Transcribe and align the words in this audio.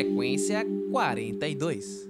Frequência 0.00 0.64
42. 0.90 2.08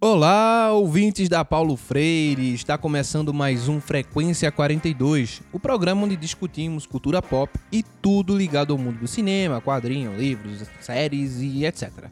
Olá, 0.00 0.72
ouvintes 0.72 1.28
da 1.28 1.44
Paulo 1.44 1.76
Freire! 1.76 2.54
Está 2.54 2.78
começando 2.78 3.34
mais 3.34 3.68
um 3.68 3.82
Frequência 3.82 4.50
42, 4.50 5.42
o 5.52 5.60
programa 5.60 6.04
onde 6.04 6.16
discutimos 6.16 6.86
cultura 6.86 7.20
pop 7.20 7.52
e 7.70 7.82
tudo 8.00 8.34
ligado 8.34 8.72
ao 8.72 8.78
mundo 8.78 9.00
do 9.00 9.06
cinema, 9.06 9.60
quadrinhos, 9.60 10.18
livros, 10.18 10.62
séries 10.80 11.38
e 11.42 11.66
etc. 11.66 12.06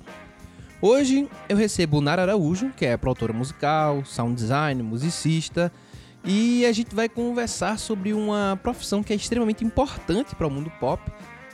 Hoje 0.83 1.31
eu 1.49 1.57
recebo 1.57 2.03
Nara 2.03 2.21
Araújo, 2.21 2.71
que 2.77 2.85
é 2.85 2.95
produtora 2.99 3.33
musical, 3.33 4.05
sound 4.05 4.35
design, 4.35 4.83
musicista, 4.83 5.73
e 6.23 6.67
a 6.67 6.73
gente 6.73 6.95
vai 6.95 7.09
conversar 7.09 7.79
sobre 7.79 8.13
uma 8.13 8.61
profissão 8.63 9.03
que 9.03 9.15
é 9.15 9.17
extremamente 9.17 9.65
importante 9.65 10.35
para 10.35 10.47
o 10.47 10.51
mundo 10.51 10.71
pop. 10.79 11.03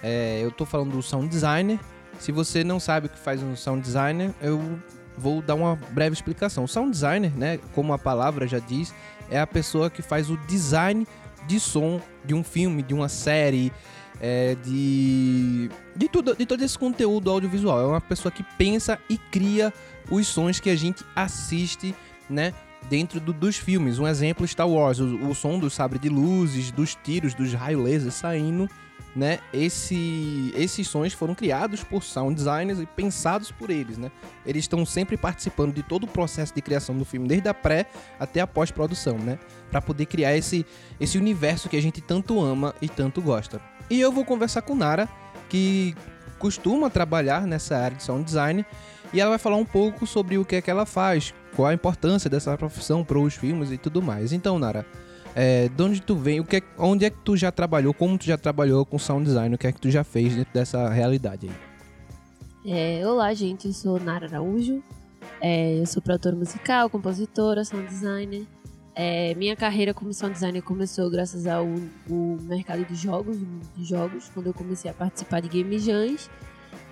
É, 0.02 0.40
eu 0.42 0.48
estou 0.48 0.66
falando 0.66 0.96
do 0.96 1.02
sound 1.02 1.28
designer. 1.28 1.78
Se 2.20 2.30
você 2.30 2.62
não 2.62 2.78
sabe 2.78 3.06
o 3.06 3.10
que 3.10 3.18
faz 3.18 3.42
um 3.42 3.56
sound 3.56 3.82
designer, 3.82 4.32
eu 4.42 4.78
vou 5.16 5.40
dar 5.40 5.54
uma 5.54 5.74
breve 5.90 6.12
explicação. 6.12 6.64
O 6.64 6.68
sound 6.68 6.90
designer, 6.90 7.32
né, 7.36 7.58
como 7.74 7.94
a 7.94 7.98
palavra 7.98 8.46
já 8.46 8.58
diz, 8.58 8.94
é 9.30 9.40
a 9.40 9.46
pessoa 9.46 9.88
que 9.88 10.02
faz 10.02 10.30
o 10.30 10.36
design 10.46 11.06
de 11.46 11.58
som 11.58 12.00
de 12.22 12.34
um 12.34 12.44
filme, 12.44 12.82
de 12.82 12.92
uma 12.92 13.08
série, 13.08 13.72
é, 14.20 14.54
de, 14.62 15.70
de, 15.96 16.08
tudo, 16.08 16.36
de 16.36 16.44
todo 16.44 16.62
esse 16.62 16.78
conteúdo 16.78 17.30
audiovisual. 17.30 17.80
É 17.80 17.86
uma 17.86 18.00
pessoa 18.02 18.30
que 18.30 18.44
pensa 18.58 18.98
e 19.08 19.16
cria 19.16 19.72
os 20.10 20.26
sons 20.26 20.60
que 20.60 20.68
a 20.68 20.76
gente 20.76 21.02
assiste, 21.16 21.94
né? 22.28 22.52
dentro 22.88 23.20
do, 23.20 23.32
dos 23.32 23.56
filmes. 23.56 23.98
Um 23.98 24.06
exemplo, 24.06 24.46
Star 24.46 24.68
Wars, 24.68 24.98
o, 24.98 25.28
o 25.28 25.34
som 25.34 25.58
do 25.58 25.68
sabre 25.68 25.98
de 25.98 26.08
luzes, 26.08 26.70
dos 26.70 26.94
tiros, 26.94 27.34
dos 27.34 27.52
raios 27.52 27.82
laser 27.82 28.12
saindo, 28.12 28.68
né? 29.14 29.40
Esse, 29.52 30.52
esses 30.56 30.86
sons 30.86 31.12
foram 31.12 31.34
criados 31.34 31.82
por 31.82 32.02
sound 32.02 32.34
designers 32.34 32.78
e 32.78 32.86
pensados 32.86 33.50
por 33.50 33.70
eles, 33.70 33.98
né? 33.98 34.10
Eles 34.46 34.64
estão 34.64 34.84
sempre 34.86 35.16
participando 35.16 35.74
de 35.74 35.82
todo 35.82 36.04
o 36.04 36.06
processo 36.06 36.54
de 36.54 36.62
criação 36.62 36.96
do 36.96 37.04
filme, 37.04 37.26
desde 37.26 37.48
a 37.48 37.54
pré 37.54 37.86
até 38.18 38.40
a 38.40 38.46
pós-produção, 38.46 39.18
né? 39.18 39.38
Para 39.70 39.80
poder 39.80 40.06
criar 40.06 40.36
esse, 40.36 40.64
esse 40.98 41.18
universo 41.18 41.68
que 41.68 41.76
a 41.76 41.82
gente 41.82 42.00
tanto 42.00 42.40
ama 42.40 42.74
e 42.80 42.88
tanto 42.88 43.20
gosta. 43.20 43.60
E 43.88 44.00
eu 44.00 44.12
vou 44.12 44.24
conversar 44.24 44.62
com 44.62 44.74
Nara, 44.74 45.08
que 45.48 45.94
costuma 46.38 46.88
trabalhar 46.88 47.46
nessa 47.46 47.76
área 47.76 47.96
de 47.96 48.02
sound 48.02 48.24
design, 48.24 48.64
e 49.12 49.20
ela 49.20 49.30
vai 49.30 49.38
falar 49.38 49.56
um 49.56 49.64
pouco 49.64 50.06
sobre 50.06 50.38
o 50.38 50.44
que 50.44 50.56
é 50.56 50.62
que 50.62 50.70
ela 50.70 50.86
faz, 50.86 51.34
qual 51.56 51.68
a 51.68 51.74
importância 51.74 52.30
dessa 52.30 52.56
profissão 52.56 53.04
para 53.04 53.18
os 53.18 53.34
filmes 53.34 53.72
e 53.72 53.76
tudo 53.76 54.00
mais. 54.00 54.32
Então, 54.32 54.58
Nara, 54.58 54.86
é, 55.34 55.68
de 55.68 55.82
onde 55.82 56.00
tu 56.00 56.16
vem, 56.16 56.40
o 56.40 56.44
que 56.44 56.56
é, 56.56 56.62
onde 56.78 57.04
é 57.04 57.10
que 57.10 57.18
tu 57.24 57.36
já 57.36 57.52
trabalhou, 57.52 57.94
como 57.94 58.18
tu 58.18 58.24
já 58.24 58.36
trabalhou 58.36 58.84
com 58.84 58.98
sound 58.98 59.24
design, 59.24 59.54
o 59.54 59.58
que 59.58 59.66
é 59.66 59.72
que 59.72 59.80
tu 59.80 59.90
já 59.90 60.02
fez 60.02 60.34
dentro 60.34 60.52
dessa 60.52 60.88
realidade 60.88 61.48
aí? 61.48 63.00
É, 63.00 63.06
olá, 63.06 63.32
gente, 63.32 63.68
eu 63.68 63.72
sou 63.72 63.98
Nara 63.98 64.26
Araújo, 64.26 64.82
é, 65.40 65.78
eu 65.80 65.86
sou 65.86 66.02
produtora 66.02 66.36
musical, 66.36 66.90
compositora, 66.90 67.64
sound 67.64 67.86
designer. 67.86 68.46
É, 68.94 69.34
minha 69.36 69.56
carreira 69.56 69.94
como 69.94 70.12
sound 70.12 70.34
designer 70.34 70.62
começou 70.62 71.08
graças 71.08 71.46
ao, 71.46 71.64
ao 71.64 72.36
mercado 72.42 72.84
de 72.84 72.94
jogos, 72.94 73.38
de 73.76 73.84
jogos, 73.84 74.30
quando 74.34 74.48
eu 74.48 74.54
comecei 74.54 74.90
a 74.90 74.94
participar 74.94 75.40
de 75.40 75.48
game 75.48 75.78
jams. 75.78 76.28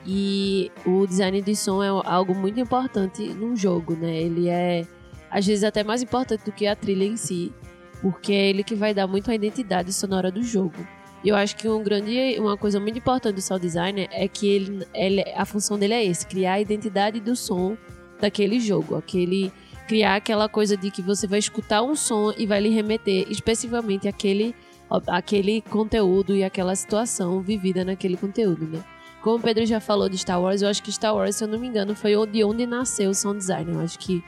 E 0.06 0.70
o 0.86 1.06
design 1.06 1.42
de 1.42 1.54
som 1.54 1.82
é 1.82 1.88
algo 1.88 2.34
muito 2.34 2.58
importante 2.58 3.22
num 3.34 3.54
jogo, 3.54 3.94
né? 3.94 4.22
Ele 4.22 4.48
é 4.48 4.86
às 5.30 5.46
vezes 5.46 5.64
até 5.64 5.84
mais 5.84 6.02
importante 6.02 6.44
do 6.44 6.52
que 6.52 6.66
a 6.66 6.74
trilha 6.74 7.04
em 7.04 7.16
si, 7.16 7.52
porque 8.00 8.32
é 8.32 8.50
ele 8.50 8.62
que 8.62 8.74
vai 8.74 8.94
dar 8.94 9.06
muito 9.06 9.30
a 9.30 9.34
identidade 9.34 9.92
sonora 9.92 10.30
do 10.30 10.42
jogo. 10.42 10.86
E 11.24 11.28
eu 11.28 11.36
acho 11.36 11.56
que 11.56 11.68
um 11.68 11.82
grande, 11.82 12.36
uma 12.38 12.56
coisa 12.56 12.78
muito 12.78 12.98
importante 12.98 13.34
do 13.34 13.42
sound 13.42 13.60
designer 13.60 14.08
é 14.12 14.28
que 14.28 14.48
ele, 14.48 14.86
ele, 14.94 15.24
a 15.34 15.44
função 15.44 15.78
dele 15.78 15.94
é 15.94 16.04
esse, 16.04 16.26
criar 16.26 16.54
a 16.54 16.60
identidade 16.60 17.18
do 17.18 17.34
som 17.34 17.76
daquele 18.20 18.60
jogo, 18.60 18.94
aquele 18.96 19.52
criar 19.88 20.16
aquela 20.16 20.48
coisa 20.48 20.76
de 20.76 20.90
que 20.90 21.00
você 21.00 21.26
vai 21.26 21.38
escutar 21.38 21.82
um 21.82 21.96
som 21.96 22.32
e 22.36 22.46
vai 22.46 22.60
lhe 22.60 22.68
remeter 22.68 23.26
especificamente 23.30 24.06
aquele 24.06 24.54
aquele 25.06 25.60
conteúdo 25.62 26.34
e 26.34 26.42
aquela 26.42 26.74
situação 26.74 27.42
vivida 27.42 27.84
naquele 27.84 28.16
conteúdo, 28.16 28.66
né? 28.66 28.82
Como 29.22 29.36
o 29.36 29.40
Pedro 29.40 29.66
já 29.66 29.80
falou 29.80 30.08
de 30.08 30.16
Star 30.16 30.40
Wars, 30.40 30.62
eu 30.62 30.68
acho 30.68 30.82
que 30.82 30.92
Star 30.92 31.14
Wars, 31.14 31.36
se 31.36 31.44
eu 31.44 31.48
não 31.48 31.58
me 31.58 31.66
engano, 31.66 31.94
foi 31.94 32.14
de 32.26 32.44
onde 32.44 32.64
nasceu 32.66 33.10
o 33.10 33.14
sound 33.14 33.38
design. 33.38 33.70
Eu 33.72 33.80
acho 33.80 33.98
que 33.98 34.22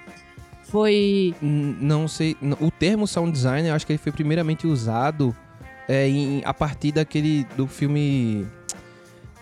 foi. 0.71 1.35
Não 1.41 2.09
sei. 2.09 2.37
O 2.61 2.71
termo 2.71 3.07
sound 3.07 3.33
design, 3.33 3.69
eu 3.69 3.75
acho 3.75 3.87
que 3.87 3.93
ele 3.93 3.99
foi 3.99 4.13
primeiramente 4.13 4.67
usado 4.67 5.35
é, 5.89 6.09
em, 6.09 6.43
a 6.45 6.55
partir 6.55 6.93
daquele. 6.93 7.45
do 7.57 7.67
filme 7.67 8.47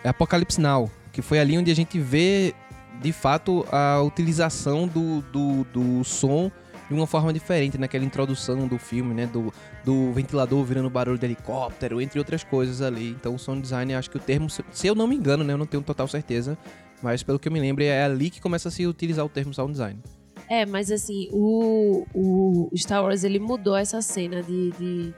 Apocalipse 0.05 0.61
Now. 0.61 0.91
Que 1.12 1.22
foi 1.22 1.39
ali 1.39 1.59
onde 1.59 1.71
a 1.71 1.75
gente 1.75 1.99
vê 1.99 2.55
de 3.00 3.12
fato 3.12 3.66
a 3.71 4.00
utilização 4.03 4.87
do, 4.87 5.21
do, 5.22 5.65
do 5.65 6.05
som 6.05 6.50
de 6.89 6.94
uma 6.94 7.06
forma 7.06 7.33
diferente 7.33 7.77
naquela 7.77 8.05
introdução 8.05 8.66
do 8.66 8.78
filme, 8.78 9.15
né? 9.15 9.27
Do, 9.27 9.53
do 9.84 10.12
ventilador 10.12 10.65
virando 10.65 10.89
barulho 10.89 11.19
de 11.19 11.27
helicóptero, 11.27 12.00
entre 12.00 12.19
outras 12.19 12.43
coisas 12.43 12.81
ali. 12.81 13.10
Então, 13.10 13.34
o 13.34 13.39
sound 13.39 13.60
design, 13.60 13.95
acho 13.95 14.10
que 14.10 14.16
o 14.16 14.21
termo, 14.21 14.49
se 14.49 14.87
eu 14.87 14.95
não 14.95 15.06
me 15.06 15.15
engano, 15.15 15.45
né? 15.45 15.53
Eu 15.53 15.59
não 15.59 15.66
tenho 15.66 15.83
total 15.83 16.09
certeza, 16.09 16.56
mas 17.03 17.22
pelo 17.22 17.39
que 17.39 17.47
eu 17.47 17.53
me 17.53 17.60
lembro, 17.60 17.84
é 17.84 18.05
ali 18.05 18.31
que 18.31 18.41
começa 18.41 18.69
a 18.69 18.72
se 18.72 18.87
utilizar 18.87 19.25
o 19.25 19.28
termo 19.28 19.53
sound 19.53 19.72
design. 19.72 20.00
É, 20.48 20.64
mas 20.64 20.91
assim, 20.91 21.28
o, 21.31 22.06
o 22.14 22.70
Star 22.75 23.03
Wars 23.03 23.22
ele 23.22 23.38
mudou 23.38 23.76
essa 23.76 24.00
cena 24.00 24.42
de, 24.42 24.70
de 24.72 25.14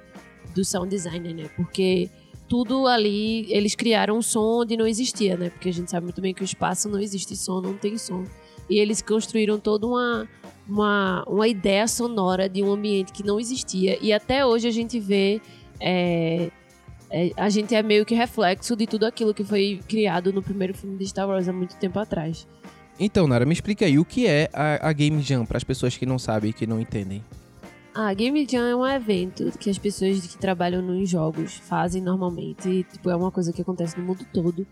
do 0.54 0.64
sound 0.64 0.90
design, 0.90 1.32
né? 1.32 1.48
Porque 1.56 2.10
tudo 2.48 2.88
ali, 2.88 3.46
eles 3.52 3.76
criaram 3.76 4.18
um 4.18 4.22
som 4.22 4.62
onde 4.62 4.76
não 4.76 4.86
existia, 4.86 5.36
né? 5.36 5.50
Porque 5.50 5.68
a 5.68 5.72
gente 5.72 5.88
sabe 5.88 6.04
muito 6.04 6.20
bem 6.20 6.34
que 6.34 6.42
o 6.42 6.44
espaço 6.44 6.88
não 6.88 6.98
existe 6.98 7.36
som, 7.36 7.60
não 7.60 7.74
tem 7.76 7.96
som. 7.96 8.24
E 8.68 8.78
eles 8.78 9.00
construíram 9.00 9.58
toda 9.58 9.86
uma, 9.86 10.28
uma, 10.68 11.24
uma 11.28 11.46
ideia 11.46 11.86
sonora 11.86 12.48
de 12.48 12.60
um 12.62 12.72
ambiente 12.72 13.12
que 13.12 13.24
não 13.24 13.38
existia. 13.38 13.98
E 14.02 14.12
até 14.12 14.44
hoje 14.44 14.66
a 14.66 14.72
gente 14.72 14.98
vê. 14.98 15.40
É, 15.78 16.50
é, 17.12 17.32
a 17.36 17.48
gente 17.48 17.74
é 17.74 17.82
meio 17.82 18.04
que 18.04 18.14
reflexo 18.14 18.76
de 18.76 18.86
tudo 18.86 19.04
aquilo 19.04 19.34
que 19.34 19.42
foi 19.42 19.80
criado 19.88 20.32
no 20.32 20.42
primeiro 20.42 20.74
filme 20.74 20.96
de 20.96 21.06
Star 21.06 21.28
Wars 21.28 21.48
há 21.48 21.52
muito 21.52 21.76
tempo 21.76 21.98
atrás. 21.98 22.46
Então, 23.02 23.26
Nara, 23.26 23.46
me 23.46 23.54
explica 23.54 23.86
aí 23.86 23.98
o 23.98 24.04
que 24.04 24.26
é 24.26 24.50
a, 24.52 24.90
a 24.90 24.92
Game 24.92 25.22
Jam 25.22 25.46
para 25.46 25.56
as 25.56 25.64
pessoas 25.64 25.96
que 25.96 26.04
não 26.04 26.18
sabem 26.18 26.50
e 26.50 26.52
que 26.52 26.66
não 26.66 26.78
entendem. 26.78 27.24
A 27.94 28.12
Game 28.12 28.46
Jam 28.46 28.66
é 28.66 28.76
um 28.76 28.86
evento 28.86 29.50
que 29.58 29.70
as 29.70 29.78
pessoas 29.78 30.20
que 30.26 30.36
trabalham 30.36 30.82
nos 30.82 31.08
jogos 31.08 31.54
fazem 31.54 32.02
normalmente. 32.02 32.68
E, 32.68 32.84
tipo, 32.84 33.08
é 33.08 33.16
uma 33.16 33.30
coisa 33.30 33.54
que 33.54 33.62
acontece 33.62 33.98
no 33.98 34.04
mundo 34.04 34.26
todo. 34.34 34.66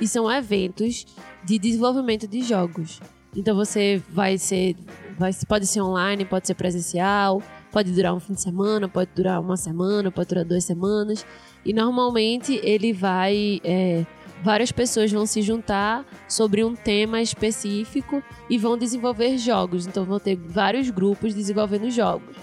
E 0.00 0.08
são 0.08 0.32
eventos 0.32 1.06
de 1.44 1.58
desenvolvimento 1.58 2.26
de 2.26 2.42
jogos. 2.42 3.00
Então 3.36 3.54
você 3.54 4.02
vai 4.08 4.38
ser. 4.38 4.76
Vai, 5.18 5.32
pode 5.46 5.66
ser 5.66 5.82
online, 5.82 6.24
pode 6.24 6.46
ser 6.46 6.54
presencial, 6.54 7.42
pode 7.70 7.92
durar 7.92 8.14
um 8.14 8.20
fim 8.20 8.32
de 8.32 8.40
semana, 8.40 8.88
pode 8.88 9.10
durar 9.14 9.40
uma 9.40 9.56
semana, 9.56 10.10
pode 10.10 10.28
durar 10.30 10.44
duas 10.44 10.64
semanas. 10.64 11.24
E 11.64 11.72
normalmente 11.72 12.58
ele 12.62 12.92
vai. 12.92 13.60
É, 13.62 14.06
várias 14.44 14.70
pessoas 14.70 15.10
vão 15.10 15.24
se 15.24 15.40
juntar 15.40 16.04
sobre 16.28 16.62
um 16.62 16.76
tema 16.76 17.22
específico 17.22 18.22
e 18.48 18.58
vão 18.58 18.76
desenvolver 18.76 19.38
jogos. 19.38 19.86
Então 19.86 20.04
vão 20.04 20.20
ter 20.20 20.36
vários 20.36 20.90
grupos 20.90 21.34
desenvolvendo 21.34 21.90
jogos. 21.90 22.36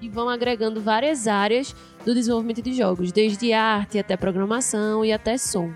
E 0.00 0.08
vão 0.08 0.28
agregando 0.28 0.80
várias 0.80 1.26
áreas 1.26 1.74
do 2.06 2.14
desenvolvimento 2.14 2.62
de 2.62 2.72
jogos, 2.72 3.10
desde 3.10 3.52
arte 3.52 3.98
até 3.98 4.16
programação 4.16 5.04
e 5.04 5.12
até 5.12 5.36
som. 5.36 5.72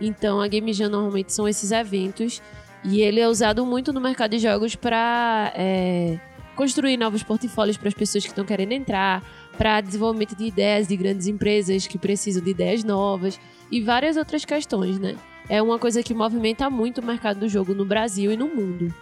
Então 0.00 0.40
a 0.40 0.48
Game 0.48 0.72
Jam 0.72 0.88
normalmente 0.88 1.34
são 1.34 1.46
esses 1.46 1.70
eventos 1.70 2.40
e 2.82 3.02
ele 3.02 3.20
é 3.20 3.28
usado 3.28 3.66
muito 3.66 3.92
no 3.92 4.00
mercado 4.00 4.30
de 4.30 4.38
jogos 4.38 4.74
para 4.74 5.52
é, 5.54 6.18
construir 6.54 6.96
novos 6.96 7.22
portfólios 7.22 7.76
para 7.76 7.88
as 7.88 7.94
pessoas 7.94 8.24
que 8.24 8.30
estão 8.30 8.44
querendo 8.44 8.72
entrar, 8.72 9.22
para 9.56 9.80
desenvolvimento 9.80 10.36
de 10.36 10.44
ideias 10.44 10.86
de 10.86 10.96
grandes 10.96 11.26
empresas 11.26 11.86
que 11.86 11.98
precisam 11.98 12.42
de 12.42 12.50
ideias 12.50 12.84
novas 12.84 13.40
e 13.70 13.80
várias 13.80 14.16
outras 14.16 14.44
questões, 14.44 14.98
né? 14.98 15.16
É 15.48 15.62
uma 15.62 15.78
coisa 15.78 16.02
que 16.02 16.12
movimenta 16.12 16.68
muito 16.68 17.00
o 17.00 17.04
mercado 17.04 17.40
do 17.40 17.48
jogo 17.48 17.74
no 17.74 17.84
Brasil 17.84 18.32
e 18.32 18.36
no 18.36 18.48
mundo. 18.48 18.92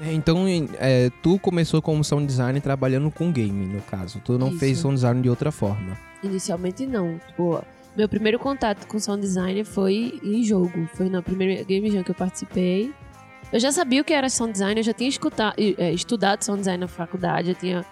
É, 0.00 0.12
então, 0.14 0.46
é, 0.78 1.10
tu 1.22 1.38
começou 1.38 1.82
como 1.82 2.02
sound 2.02 2.26
design 2.26 2.58
trabalhando 2.60 3.10
com 3.10 3.30
game, 3.30 3.66
no 3.66 3.82
caso. 3.82 4.20
Tu 4.24 4.38
não 4.38 4.48
Isso. 4.48 4.58
fez 4.58 4.78
sound 4.78 4.94
design 4.94 5.20
de 5.20 5.28
outra 5.28 5.52
forma. 5.52 5.98
Inicialmente 6.22 6.86
não. 6.86 7.18
Tipo, 7.28 7.62
meu 7.94 8.08
primeiro 8.08 8.38
contato 8.38 8.86
com 8.86 8.98
sound 8.98 9.20
design 9.20 9.62
foi 9.62 10.18
em 10.22 10.42
jogo. 10.42 10.88
Foi 10.94 11.10
na 11.10 11.20
primeira 11.20 11.62
Game 11.64 11.90
Jam 11.90 12.02
que 12.02 12.10
eu 12.10 12.14
participei. 12.14 12.94
Eu 13.52 13.60
já 13.60 13.70
sabia 13.70 14.00
o 14.00 14.04
que 14.04 14.14
era 14.14 14.30
sound 14.30 14.52
design, 14.52 14.80
eu 14.80 14.84
já 14.84 14.92
tinha 14.92 15.08
escutado, 15.08 15.56
é, 15.58 15.92
estudado 15.92 16.42
sound 16.44 16.60
design 16.60 16.80
na 16.80 16.88
faculdade, 16.88 17.48
já 17.48 17.54
tinha 17.54 17.84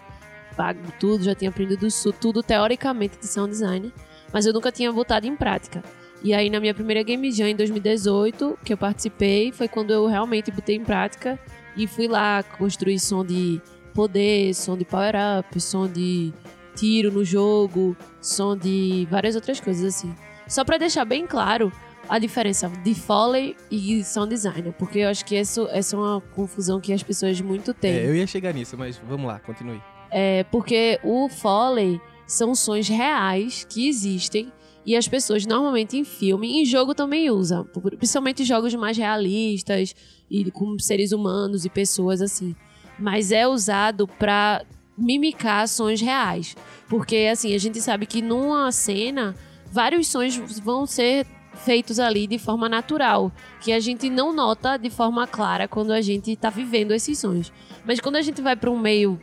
pago 0.59 0.81
tudo, 0.99 1.23
já 1.23 1.37
tinha 1.37 1.51
aprendido 1.51 1.87
tudo 2.21 2.43
teoricamente 2.43 3.17
de 3.17 3.29
sound 3.29 3.51
design, 3.51 3.93
mas 4.33 4.45
eu 4.45 4.53
nunca 4.53 4.73
tinha 4.73 4.93
botado 4.93 5.25
em 5.25 5.37
prática. 5.37 5.85
E 6.21 6.35
aí 6.35 6.51
na 6.51 6.59
minha 6.59 6.75
primeira 6.75 7.01
Game 7.05 7.31
Jam 7.31 7.47
em 7.47 7.55
2018, 7.55 8.59
que 8.65 8.73
eu 8.73 8.77
participei, 8.77 9.53
foi 9.53 9.69
quando 9.69 9.93
eu 9.93 10.09
realmente 10.09 10.51
botei 10.51 10.75
em 10.75 10.85
prática 10.85 11.39
e 11.77 11.87
fui 11.87 12.09
lá 12.09 12.43
construir 12.43 12.99
som 12.99 13.25
de 13.25 13.63
poder, 13.95 14.53
som 14.53 14.77
de 14.77 14.85
power 14.85 15.15
up, 15.39 15.61
som 15.61 15.87
de 15.87 16.33
tiro 16.75 17.13
no 17.13 17.25
jogo, 17.25 17.97
som 18.21 18.57
de 18.57 19.07
várias 19.09 19.37
outras 19.37 19.61
coisas 19.61 19.85
assim. 19.85 20.13
Só 20.49 20.65
para 20.65 20.77
deixar 20.77 21.05
bem 21.05 21.25
claro, 21.25 21.73
a 22.09 22.19
diferença 22.19 22.69
de 22.69 22.95
Foley 22.95 23.57
e 23.71 24.03
sound 24.03 24.31
designer, 24.31 24.73
porque 24.73 25.01
eu 25.01 25.09
acho 25.09 25.25
que 25.25 25.37
essa, 25.37 25.63
essa 25.71 25.95
é 25.95 25.99
uma 25.99 26.21
confusão 26.35 26.81
que 26.81 26.93
as 26.93 27.03
pessoas 27.03 27.41
muito 27.41 27.73
têm. 27.75 27.93
É, 27.93 28.09
eu 28.09 28.15
ia 28.15 28.27
chegar 28.27 28.53
nisso, 28.53 28.77
mas 28.77 29.01
vamos 29.07 29.27
lá, 29.27 29.39
continue. 29.39 29.81
É, 30.11 30.45
porque 30.45 30.99
o 31.03 31.29
Foley 31.29 32.01
são 32.27 32.55
sons 32.55 32.89
reais 32.89 33.65
que 33.69 33.89
existem 33.89 34.53
e 34.85 34.97
as 34.97 35.07
pessoas 35.07 35.45
normalmente 35.45 35.99
em 35.99 36.05
filme 36.05 36.61
em 36.61 36.65
jogo 36.65 36.95
também 36.95 37.31
usam, 37.31 37.65
principalmente 37.99 38.45
jogos 38.45 38.75
mais 38.75 38.97
realistas 38.97 39.95
e 40.31 40.51
com 40.51 40.79
seres 40.79 41.13
humanos 41.13 41.65
e 41.65 41.69
pessoas 41.69 42.23
assim. 42.23 42.55
Mas 42.99 43.31
é 43.31 43.47
usado 43.47 44.09
para 44.09 44.65
mimicar 44.97 45.69
sons 45.69 46.01
reais, 46.01 46.57
porque 46.89 47.29
assim 47.31 47.55
a 47.55 47.59
gente 47.59 47.81
sabe 47.81 48.07
que 48.07 48.21
numa 48.23 48.73
cena 48.73 49.35
vários 49.71 50.09
sons 50.09 50.37
vão 50.61 50.87
ser 50.87 51.27
feitos 51.59 51.99
ali 51.99 52.27
de 52.27 52.39
forma 52.39 52.69
natural, 52.69 53.33
que 53.61 53.73
a 53.73 53.81
gente 53.81 54.09
não 54.09 54.33
nota 54.33 54.77
de 54.77 54.91
forma 54.91 55.27
clara 55.27 55.69
quando 55.69 55.93
a 55.93 56.01
gente 56.01 56.33
está 56.33 56.51
vivendo 56.51 56.93
esses 56.93 57.19
sons. 57.19 57.53
Mas 57.85 58.01
quando 58.01 58.17
a 58.17 58.23
gente 58.23 58.41
vai 58.41 58.57
para 58.57 58.71
um 58.71 58.79
meio 58.79 59.21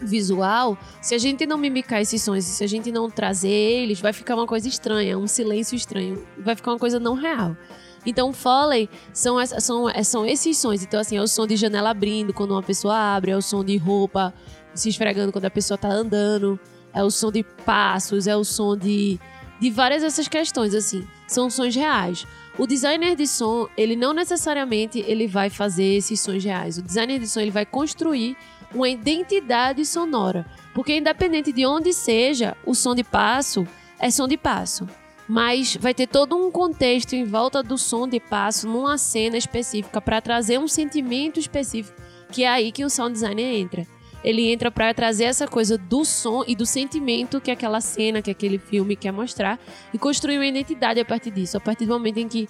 visual, 0.00 0.78
se 1.00 1.14
a 1.14 1.18
gente 1.18 1.46
não 1.46 1.58
mimicar 1.58 2.00
esses 2.00 2.22
sons, 2.22 2.44
se 2.44 2.64
a 2.64 2.66
gente 2.66 2.90
não 2.90 3.10
trazer 3.10 3.48
eles, 3.48 4.00
vai 4.00 4.12
ficar 4.12 4.34
uma 4.34 4.46
coisa 4.46 4.68
estranha, 4.68 5.18
um 5.18 5.26
silêncio 5.26 5.76
estranho, 5.76 6.24
vai 6.38 6.54
ficar 6.54 6.72
uma 6.72 6.78
coisa 6.78 6.98
não 6.98 7.14
real. 7.14 7.56
Então, 8.04 8.32
Foley 8.32 8.88
são, 9.12 9.36
são, 9.46 9.86
são 10.02 10.24
esses 10.24 10.56
sons. 10.56 10.82
Então, 10.82 10.98
assim, 10.98 11.16
é 11.16 11.22
o 11.22 11.26
som 11.28 11.46
de 11.46 11.54
janela 11.56 11.90
abrindo 11.90 12.32
quando 12.32 12.52
uma 12.52 12.62
pessoa 12.62 12.96
abre, 12.96 13.30
é 13.30 13.36
o 13.36 13.42
som 13.42 13.62
de 13.62 13.76
roupa 13.76 14.32
se 14.74 14.88
esfregando 14.88 15.32
quando 15.32 15.44
a 15.44 15.50
pessoa 15.50 15.74
está 15.74 15.88
andando, 15.88 16.58
é 16.94 17.02
o 17.02 17.10
som 17.10 17.30
de 17.30 17.42
passos, 17.42 18.26
é 18.26 18.36
o 18.36 18.44
som 18.44 18.76
de, 18.76 19.18
de 19.60 19.70
várias 19.70 20.02
dessas 20.02 20.28
questões, 20.28 20.74
assim 20.74 21.06
são 21.30 21.48
sons 21.48 21.74
reais. 21.74 22.26
O 22.58 22.66
designer 22.66 23.14
de 23.14 23.26
som, 23.26 23.68
ele 23.76 23.94
não 23.94 24.12
necessariamente 24.12 24.98
ele 25.06 25.26
vai 25.26 25.48
fazer 25.48 25.96
esses 25.96 26.20
sons 26.20 26.44
reais. 26.44 26.76
O 26.76 26.82
designer 26.82 27.18
de 27.18 27.28
som 27.28 27.40
ele 27.40 27.52
vai 27.52 27.64
construir 27.64 28.36
uma 28.74 28.88
identidade 28.88 29.84
sonora, 29.84 30.46
porque 30.74 30.96
independente 30.96 31.52
de 31.52 31.66
onde 31.66 31.92
seja, 31.92 32.56
o 32.64 32.74
som 32.74 32.94
de 32.94 33.04
passo 33.04 33.66
é 33.98 34.10
som 34.10 34.26
de 34.26 34.36
passo. 34.36 34.88
Mas 35.28 35.76
vai 35.76 35.94
ter 35.94 36.08
todo 36.08 36.36
um 36.36 36.50
contexto 36.50 37.12
em 37.12 37.24
volta 37.24 37.62
do 37.62 37.78
som 37.78 38.08
de 38.08 38.18
passo 38.18 38.68
numa 38.68 38.98
cena 38.98 39.36
específica 39.36 40.00
para 40.00 40.20
trazer 40.20 40.58
um 40.58 40.66
sentimento 40.66 41.38
específico, 41.38 42.00
que 42.32 42.42
é 42.42 42.48
aí 42.48 42.72
que 42.72 42.84
o 42.84 42.90
sound 42.90 43.12
designer 43.12 43.56
entra 43.56 43.86
ele 44.22 44.50
entra 44.52 44.70
para 44.70 44.92
trazer 44.92 45.24
essa 45.24 45.46
coisa 45.46 45.78
do 45.78 46.04
som 46.04 46.44
e 46.46 46.54
do 46.54 46.66
sentimento 46.66 47.40
que 47.40 47.50
aquela 47.50 47.80
cena, 47.80 48.20
que 48.20 48.30
aquele 48.30 48.58
filme 48.58 48.96
quer 48.96 49.12
mostrar 49.12 49.58
e 49.92 49.98
construir 49.98 50.36
uma 50.36 50.46
identidade 50.46 51.00
a 51.00 51.04
partir 51.04 51.30
disso. 51.30 51.56
A 51.56 51.60
partir 51.60 51.86
do 51.86 51.92
momento 51.92 52.18
em 52.18 52.28
que 52.28 52.48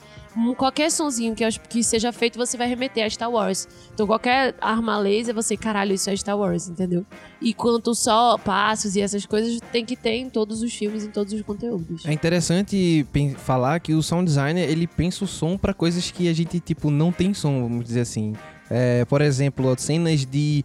qualquer 0.57 0.91
sonzinho 0.91 1.35
que, 1.35 1.45
que 1.69 1.83
seja 1.83 2.13
feito, 2.13 2.39
você 2.39 2.57
vai 2.57 2.69
remeter 2.69 3.05
a 3.05 3.11
Star 3.11 3.31
Wars. 3.31 3.69
Então, 3.93 4.07
qualquer 4.07 4.55
arma 4.61 4.99
laser, 4.99 5.35
você, 5.35 5.57
caralho, 5.57 5.95
isso 5.95 6.09
é 6.09 6.17
Star 6.17 6.39
Wars, 6.39 6.69
entendeu? 6.69 7.05
E 7.41 7.53
quanto 7.53 7.95
só 7.95 8.39
passos 8.39 8.97
e 8.97 9.01
essas 9.01 9.27
coisas 9.27 9.61
tem 9.73 9.85
que 9.85 9.97
ter 9.97 10.17
em 10.17 10.31
todos 10.31 10.63
os 10.63 10.73
filmes, 10.73 11.05
em 11.05 11.11
todos 11.11 11.33
os 11.33 11.43
conteúdos. 11.43 12.05
É 12.07 12.13
interessante 12.13 13.07
falar 13.39 13.81
que 13.81 13.95
o 13.95 14.03
sound 14.03 14.27
designer, 14.27 14.69
ele 14.69 14.87
pensa 14.87 15.25
o 15.25 15.27
som 15.27 15.57
para 15.57 15.75
coisas 15.75 16.11
que 16.11 16.29
a 16.29 16.33
gente, 16.33 16.61
tipo, 16.61 16.91
não 16.91 17.11
tem 17.11 17.35
som, 17.35 17.63
vamos 17.63 17.85
dizer 17.85 18.01
assim. 18.01 18.35
É, 18.71 19.05
por 19.07 19.21
exemplo, 19.21 19.75
cenas 19.77 20.25
de 20.25 20.65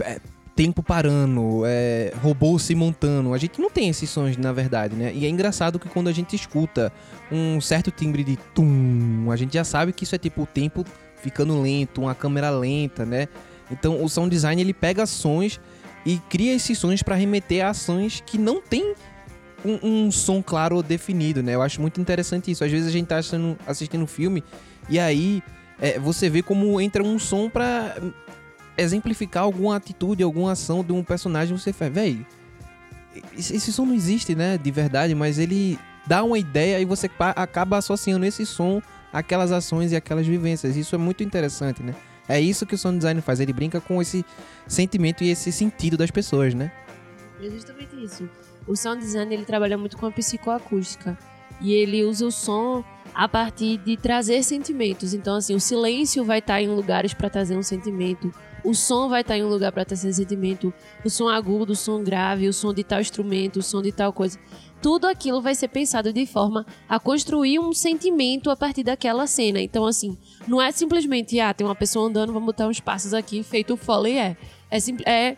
é, 0.00 0.20
tempo 0.60 0.82
parando, 0.82 1.62
é, 1.64 2.12
robô 2.22 2.58
se 2.58 2.74
montando. 2.74 3.32
A 3.32 3.38
gente 3.38 3.58
não 3.58 3.70
tem 3.70 3.88
esses 3.88 4.10
sons, 4.10 4.36
na 4.36 4.52
verdade, 4.52 4.94
né? 4.94 5.10
E 5.14 5.24
é 5.24 5.28
engraçado 5.30 5.78
que 5.78 5.88
quando 5.88 6.08
a 6.08 6.12
gente 6.12 6.36
escuta 6.36 6.92
um 7.32 7.62
certo 7.62 7.90
timbre 7.90 8.22
de 8.22 8.36
tum, 8.54 9.30
a 9.30 9.36
gente 9.36 9.54
já 9.54 9.64
sabe 9.64 9.90
que 9.90 10.04
isso 10.04 10.14
é 10.14 10.18
tipo 10.18 10.42
o 10.42 10.46
tempo 10.46 10.84
ficando 11.22 11.58
lento, 11.62 12.02
uma 12.02 12.14
câmera 12.14 12.50
lenta, 12.50 13.06
né? 13.06 13.26
Então 13.70 14.04
o 14.04 14.08
sound 14.10 14.28
design 14.28 14.60
ele 14.60 14.74
pega 14.74 15.06
sons 15.06 15.58
e 16.04 16.18
cria 16.28 16.54
esses 16.54 16.76
sons 16.76 17.02
para 17.02 17.14
remeter 17.14 17.64
a 17.64 17.70
ações 17.70 18.22
que 18.26 18.36
não 18.36 18.60
tem 18.60 18.94
um, 19.64 19.78
um, 19.82 20.12
som 20.12 20.42
claro 20.42 20.76
ou 20.76 20.82
definido, 20.82 21.42
né? 21.42 21.54
Eu 21.54 21.62
acho 21.62 21.80
muito 21.80 22.02
interessante 22.02 22.50
isso. 22.50 22.62
Às 22.62 22.70
vezes 22.70 22.86
a 22.86 22.92
gente 22.92 23.06
tá 23.06 23.16
assistindo, 23.16 23.56
assistindo 23.66 24.02
um 24.02 24.06
filme 24.06 24.44
e 24.90 24.98
aí 24.98 25.42
é, 25.80 25.98
você 25.98 26.28
vê 26.28 26.42
como 26.42 26.78
entra 26.78 27.02
um 27.02 27.18
som 27.18 27.48
para 27.48 27.96
exemplificar 28.80 29.42
alguma 29.42 29.76
atitude, 29.76 30.22
alguma 30.22 30.52
ação 30.52 30.82
de 30.82 30.92
um 30.92 31.02
personagem, 31.02 31.56
você 31.56 31.72
faz, 31.72 31.92
velho, 31.92 32.26
esse 33.36 33.72
som 33.72 33.84
não 33.84 33.94
existe, 33.94 34.34
né, 34.34 34.56
de 34.56 34.70
verdade, 34.70 35.14
mas 35.14 35.38
ele 35.38 35.78
dá 36.06 36.22
uma 36.24 36.38
ideia 36.38 36.80
e 36.80 36.84
você 36.84 37.10
acaba 37.36 37.78
associando 37.78 38.24
esse 38.24 38.46
som 38.46 38.80
àquelas 39.12 39.52
ações 39.52 39.92
e 39.92 39.96
aquelas 39.96 40.26
vivências. 40.26 40.76
Isso 40.76 40.94
é 40.94 40.98
muito 40.98 41.22
interessante, 41.22 41.82
né? 41.82 41.94
É 42.28 42.40
isso 42.40 42.64
que 42.64 42.74
o 42.74 42.78
sound 42.78 42.98
design 42.98 43.20
faz, 43.20 43.40
ele 43.40 43.52
brinca 43.52 43.80
com 43.80 44.00
esse 44.00 44.24
sentimento 44.66 45.24
e 45.24 45.30
esse 45.30 45.50
sentido 45.50 45.96
das 45.96 46.10
pessoas, 46.10 46.54
né? 46.54 46.70
É 47.42 47.50
justamente 47.50 48.04
isso. 48.04 48.28
O 48.66 48.76
sound 48.76 49.00
design 49.00 49.34
ele 49.34 49.44
trabalha 49.44 49.76
muito 49.76 49.96
com 49.96 50.06
a 50.06 50.12
psicoacústica 50.12 51.18
e 51.60 51.72
ele 51.72 52.04
usa 52.04 52.26
o 52.26 52.30
som 52.30 52.84
a 53.12 53.28
partir 53.28 53.78
de 53.78 53.96
trazer 53.96 54.42
sentimentos. 54.44 55.12
Então, 55.12 55.36
assim, 55.36 55.54
o 55.54 55.60
silêncio 55.60 56.24
vai 56.24 56.38
estar 56.38 56.62
em 56.62 56.68
lugares 56.68 57.12
para 57.12 57.28
trazer 57.28 57.56
um 57.56 57.62
sentimento, 57.62 58.32
o 58.64 58.74
som 58.74 59.08
vai 59.08 59.20
estar 59.22 59.36
em 59.36 59.44
um 59.44 59.48
lugar 59.48 59.72
para 59.72 59.84
ter 59.84 59.94
esse 59.94 60.12
sentimento, 60.12 60.72
o 61.04 61.10
som 61.10 61.28
agudo, 61.28 61.72
o 61.72 61.76
som 61.76 62.02
grave, 62.02 62.48
o 62.48 62.52
som 62.52 62.72
de 62.72 62.84
tal 62.84 63.00
instrumento, 63.00 63.58
o 63.58 63.62
som 63.62 63.82
de 63.82 63.92
tal 63.92 64.12
coisa. 64.12 64.38
Tudo 64.82 65.06
aquilo 65.06 65.42
vai 65.42 65.54
ser 65.54 65.68
pensado 65.68 66.12
de 66.12 66.24
forma 66.24 66.64
a 66.88 66.98
construir 66.98 67.58
um 67.58 67.72
sentimento 67.72 68.50
a 68.50 68.56
partir 68.56 68.82
daquela 68.82 69.26
cena. 69.26 69.60
Então, 69.60 69.86
assim, 69.86 70.16
não 70.48 70.60
é 70.60 70.72
simplesmente, 70.72 71.38
ah, 71.38 71.52
tem 71.52 71.66
uma 71.66 71.74
pessoa 71.74 72.08
andando, 72.08 72.32
vamos 72.32 72.46
botar 72.46 72.66
uns 72.66 72.80
passos 72.80 73.12
aqui, 73.12 73.42
feito 73.42 73.74
o 73.74 73.76
Foley 73.76 74.18
é. 74.18 74.36
É, 74.70 74.78
é 75.10 75.36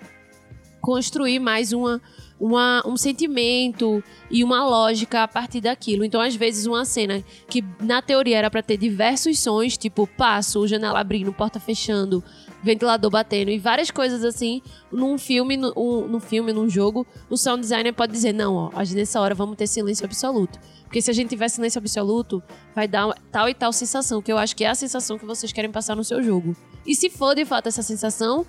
construir 0.80 1.38
mais 1.38 1.72
uma, 1.72 2.02
uma, 2.38 2.82
um 2.84 2.96
sentimento 2.96 4.02
e 4.28 4.42
uma 4.42 4.64
lógica 4.68 5.22
a 5.22 5.28
partir 5.28 5.60
daquilo. 5.60 6.04
Então, 6.04 6.20
às 6.20 6.34
vezes, 6.34 6.66
uma 6.66 6.84
cena 6.84 7.22
que 7.48 7.64
na 7.80 8.02
teoria 8.02 8.38
era 8.38 8.50
para 8.50 8.62
ter 8.62 8.76
diversos 8.76 9.38
sons, 9.38 9.76
tipo 9.78 10.06
passo, 10.06 10.66
janela 10.66 10.98
abrindo, 10.98 11.32
porta 11.32 11.60
fechando, 11.60 12.22
ventilador 12.62 13.10
batendo 13.10 13.50
e 13.50 13.58
várias 13.58 13.90
coisas 13.90 14.24
assim. 14.24 14.62
Num 14.90 15.18
filme, 15.18 15.56
no, 15.56 15.72
um, 15.76 16.06
num 16.06 16.20
filme, 16.20 16.52
num 16.52 16.68
jogo, 16.68 17.06
o 17.28 17.36
sound 17.36 17.60
designer 17.60 17.92
pode 17.92 18.12
dizer: 18.12 18.32
não, 18.32 18.54
ó, 18.54 18.70
nessa 18.94 19.20
hora 19.20 19.34
vamos 19.34 19.56
ter 19.56 19.66
silêncio 19.66 20.04
absoluto. 20.04 20.58
Porque 20.84 21.00
se 21.00 21.10
a 21.10 21.14
gente 21.14 21.30
tiver 21.30 21.48
silêncio 21.48 21.78
absoluto, 21.78 22.42
vai 22.74 22.86
dar 22.86 23.14
tal 23.30 23.48
e 23.48 23.54
tal 23.54 23.72
sensação, 23.72 24.20
que 24.20 24.30
eu 24.30 24.36
acho 24.36 24.54
que 24.54 24.64
é 24.64 24.68
a 24.68 24.74
sensação 24.74 25.18
que 25.18 25.24
vocês 25.24 25.52
querem 25.52 25.70
passar 25.70 25.96
no 25.96 26.04
seu 26.04 26.22
jogo. 26.22 26.54
E 26.86 26.94
se 26.94 27.08
for 27.08 27.34
de 27.34 27.44
fato 27.44 27.68
essa 27.68 27.82
sensação, 27.82 28.46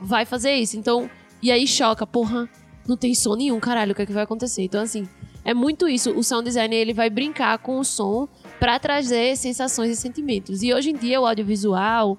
vai 0.00 0.24
fazer 0.24 0.54
isso. 0.54 0.76
Então, 0.76 1.10
e 1.42 1.50
aí 1.50 1.66
choca, 1.66 2.06
porra, 2.06 2.48
não 2.86 2.96
tem 2.96 3.14
som 3.14 3.34
nenhum, 3.34 3.58
caralho, 3.58 3.92
o 3.92 3.94
que 3.94 4.02
é 4.02 4.06
que 4.06 4.12
vai 4.12 4.24
acontecer? 4.24 4.62
Então, 4.62 4.82
assim, 4.82 5.08
é 5.46 5.54
muito 5.54 5.88
isso. 5.88 6.10
O 6.10 6.22
sound 6.22 6.44
designer 6.44 6.76
ele 6.76 6.92
vai 6.92 7.08
brincar 7.08 7.58
com 7.58 7.78
o 7.78 7.84
som 7.84 8.28
para 8.58 8.78
trazer 8.78 9.36
sensações 9.36 9.90
e 9.90 9.96
sentimentos. 9.96 10.62
E 10.62 10.74
hoje 10.74 10.90
em 10.90 10.96
dia 10.96 11.20
o 11.20 11.26
audiovisual, 11.26 12.18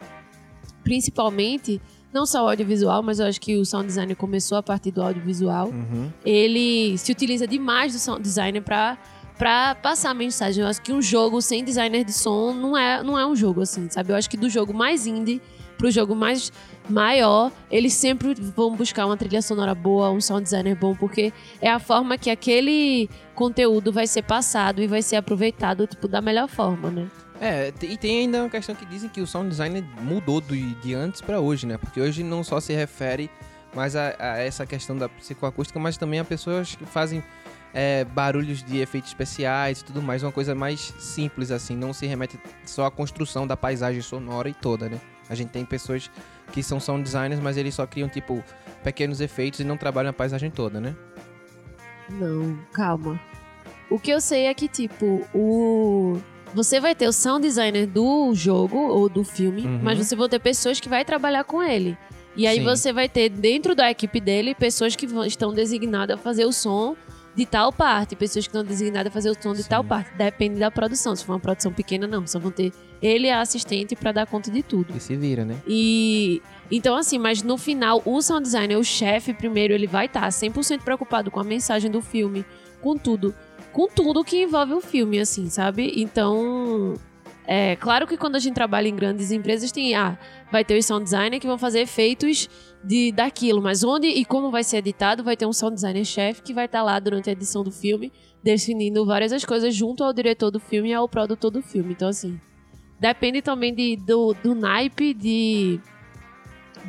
principalmente, 0.88 1.82
não 2.14 2.26
só 2.26 2.46
o 2.46 2.48
audiovisual, 2.48 3.04
mas 3.04 3.20
eu 3.20 3.26
acho 3.26 3.42
que 3.42 3.58
o 3.58 3.66
sound 3.66 3.88
design 3.88 4.16
começou 4.16 4.58
a 4.58 4.64
partir 4.64 4.90
do 4.90 5.02
audiovisual. 5.02 5.68
Uhum. 5.68 6.10
Ele 6.26 6.98
se 6.98 7.12
utiliza 7.12 7.46
demais 7.46 7.92
do 7.92 8.00
sound 8.00 8.22
design 8.22 8.62
para 8.62 8.98
para 9.38 9.76
passar 9.76 10.12
a 10.12 10.14
mensagem. 10.16 10.64
Eu 10.64 10.70
acho 10.70 10.82
que 10.82 10.92
um 10.92 11.02
jogo 11.02 11.42
sem 11.42 11.64
designer 11.64 12.04
de 12.04 12.12
som 12.12 12.54
não 12.54 12.76
é, 12.76 13.04
não 13.04 13.20
é 13.20 13.28
um 13.28 13.36
jogo 13.36 13.62
assim, 13.62 13.88
sabe? 13.88 14.12
Eu 14.12 14.16
acho 14.16 14.28
que 14.28 14.38
do 14.38 14.50
jogo 14.50 14.74
mais 14.74 15.06
indie 15.06 15.40
pro 15.78 15.92
jogo 15.92 16.16
mais 16.16 16.52
maior, 16.90 17.52
eles 17.70 17.94
sempre 17.94 18.34
vão 18.34 18.76
buscar 18.76 19.06
uma 19.06 19.16
trilha 19.16 19.42
sonora 19.42 19.76
boa, 19.76 20.10
um 20.10 20.20
sound 20.20 20.44
designer 20.44 20.76
bom, 20.76 20.96
porque 20.96 21.32
é 21.62 21.70
a 21.70 21.78
forma 21.78 22.18
que 22.18 22.32
aquele 22.32 23.10
conteúdo 23.36 23.92
vai 23.92 24.08
ser 24.08 24.24
passado 24.24 24.82
e 24.82 24.88
vai 24.88 25.04
ser 25.04 25.18
aproveitado 25.18 25.86
tipo 25.86 26.08
da 26.08 26.20
melhor 26.22 26.48
forma, 26.48 26.90
né? 26.90 27.08
É, 27.40 27.72
e 27.84 27.98
tem 27.98 28.22
ainda 28.22 28.42
uma 28.42 28.50
questão 28.50 28.74
que 28.74 28.86
dizem 28.86 29.10
que 29.10 29.22
o 29.22 29.28
sound 29.28 29.50
design 29.50 29.82
mudou 30.02 30.42
do, 30.42 30.56
de 30.56 30.94
antes 30.94 31.22
para 31.22 31.40
hoje, 31.40 31.68
né? 31.68 31.78
Porque 31.78 32.02
hoje 32.02 32.24
não 32.24 32.44
só 32.44 32.60
se 32.60 32.74
refere 32.74 33.30
mais 33.76 33.96
a, 33.96 34.16
a, 34.18 34.38
essa 34.40 34.66
questão 34.66 34.98
da 34.98 35.08
psicoacústica, 35.08 35.80
mas 35.80 35.98
também 35.98 36.20
a 36.20 36.26
pessoas 36.26 36.76
que 36.76 36.86
fazem 36.86 37.24
é, 37.74 38.06
barulhos 38.06 38.64
de 38.64 38.80
efeitos 38.80 39.12
especiais 39.12 39.82
e 39.82 39.86
tudo 39.86 40.02
mais, 40.02 40.24
uma 40.24 40.32
coisa 40.32 40.56
mais 40.56 40.94
simples 40.98 41.52
assim, 41.52 41.76
não 41.76 41.94
se 41.94 42.08
remete 42.08 42.40
só 42.66 42.86
à 42.86 42.92
construção 42.92 43.46
da 43.46 43.56
paisagem 43.56 44.02
sonora 44.02 44.50
e 44.50 44.54
toda, 44.54 44.90
né? 44.90 45.00
A 45.30 45.36
gente 45.36 45.50
tem 45.50 45.64
pessoas 45.64 46.10
que 46.52 46.64
são 46.64 46.80
sound 46.80 47.04
designers, 47.04 47.42
mas 47.42 47.58
eles 47.58 47.76
só 47.76 47.86
criam 47.86 48.10
tipo 48.10 48.44
pequenos 48.84 49.22
efeitos 49.22 49.60
e 49.60 49.64
não 49.64 49.78
trabalham 49.78 50.10
a 50.10 50.14
paisagem 50.14 50.50
toda, 50.50 50.80
né? 50.80 50.96
Não, 52.10 52.58
calma. 52.72 53.20
O 53.90 54.00
que 54.00 54.10
eu 54.10 54.20
sei 54.20 54.46
é 54.46 54.54
que 54.54 54.68
tipo 54.68 55.28
o 55.34 56.20
você 56.58 56.80
vai 56.80 56.96
ter 56.96 57.08
o 57.08 57.14
sound 57.14 57.46
designer 57.46 57.86
do 57.86 58.34
jogo 58.34 58.80
ou 58.80 59.08
do 59.08 59.24
filme, 59.24 59.62
uhum. 59.62 59.80
mas 59.84 60.00
você 60.00 60.16
vai 60.16 60.28
ter 60.28 60.40
pessoas 60.40 60.80
que 60.80 60.90
vai 60.90 61.06
trabalhar 61.06 61.44
com 61.44 61.62
ele. 61.62 61.96
E 62.36 62.48
aí 62.48 62.58
Sim. 62.58 62.64
você 62.64 62.92
vai 62.92 63.08
ter 63.08 63.30
dentro 63.30 63.76
da 63.76 63.92
equipe 63.92 64.20
dele 64.20 64.56
pessoas 64.56 64.96
que 64.96 65.06
estão 65.28 65.54
designadas 65.54 66.18
a 66.18 66.20
fazer 66.20 66.46
o 66.46 66.52
som 66.52 66.96
de 67.36 67.46
tal 67.46 67.72
parte, 67.72 68.16
pessoas 68.16 68.48
que 68.48 68.50
estão 68.50 68.64
designadas 68.64 69.12
a 69.12 69.14
fazer 69.14 69.30
o 69.30 69.40
som 69.40 69.54
de 69.54 69.62
Sim. 69.62 69.70
tal 69.70 69.84
parte. 69.84 70.12
Depende 70.18 70.60
da 70.60 70.72
produção. 70.72 71.16
Se 71.16 71.24
for 71.24 71.34
uma 71.34 71.40
produção 71.40 71.72
pequena, 71.72 72.08
não. 72.08 72.26
Só 72.26 72.40
vão 72.40 72.50
ter 72.50 72.74
ele 73.04 73.28
e 73.28 73.30
a 73.30 73.40
assistente 73.40 73.96
pra 73.96 74.12
dar 74.12 74.26
conta 74.26 74.50
de 74.50 74.64
tudo. 74.64 74.98
E 74.98 75.00
se 75.00 75.16
vira, 75.16 75.46
né? 75.46 75.58
E 75.68 76.42
então 76.72 76.96
assim, 76.96 77.20
mas 77.20 77.44
no 77.44 77.56
final 77.56 78.02
o 78.04 78.20
sound 78.20 78.42
designer, 78.42 78.78
o 78.78 78.84
chefe 78.84 79.32
primeiro, 79.32 79.76
ele 79.76 79.86
vai 79.86 80.08
estar 80.08 80.28
100% 80.28 80.82
preocupado 80.82 81.30
com 81.30 81.40
a 81.40 81.44
mensagem 81.44 81.92
do 81.92 82.02
filme, 82.02 82.44
com 82.82 82.98
tudo, 82.98 83.36
com 83.72 83.88
tudo 83.88 84.24
que 84.24 84.44
envolve 84.44 84.74
o 84.74 84.82
filme 84.82 85.20
assim, 85.20 85.50
sabe? 85.50 85.94
Então, 85.96 86.96
é 87.46 87.78
claro 87.78 88.06
que 88.06 88.18
quando 88.18 88.36
a 88.36 88.40
gente 88.40 88.56
trabalha 88.56 88.90
em 88.90 88.96
grandes 88.96 89.32
empresas 89.32 89.72
tem 89.72 89.96
ah, 89.96 90.20
vai 90.52 90.66
ter 90.66 90.78
os 90.78 90.86
sound 90.86 91.06
designer 91.06 91.40
que 91.40 91.48
vão 91.48 91.58
fazer 91.58 91.80
efeitos 91.80 92.50
de 92.84 93.12
daquilo, 93.12 93.62
mas 93.62 93.84
onde 93.86 94.08
e 94.08 94.26
como 94.26 94.52
vai 94.52 94.64
ser 94.64 94.78
editado, 94.78 95.24
vai 95.24 95.38
ter 95.38 95.46
um 95.46 95.54
sound 95.54 95.76
designer 95.76 96.04
chefe 96.04 96.42
que 96.42 96.54
vai 96.54 96.66
estar 96.66 96.84
lá 96.84 97.00
durante 97.00 97.30
a 97.30 97.34
edição 97.34 97.64
do 97.64 97.72
filme, 97.72 98.12
definindo 98.44 99.06
várias 99.06 99.32
as 99.32 99.46
coisas 99.46 99.74
junto 99.74 100.04
ao 100.04 100.12
diretor 100.12 100.52
do 100.52 100.60
filme 100.60 100.90
e 100.90 100.94
ao 100.94 101.08
produtor 101.08 101.50
do 101.50 101.62
filme. 101.62 101.94
Então 101.94 102.10
assim, 102.10 102.38
depende 103.00 103.42
também 103.42 103.74
de, 103.74 103.96
do, 103.96 104.34
do 104.44 104.54
naipe 104.54 105.14
de, 105.14 105.80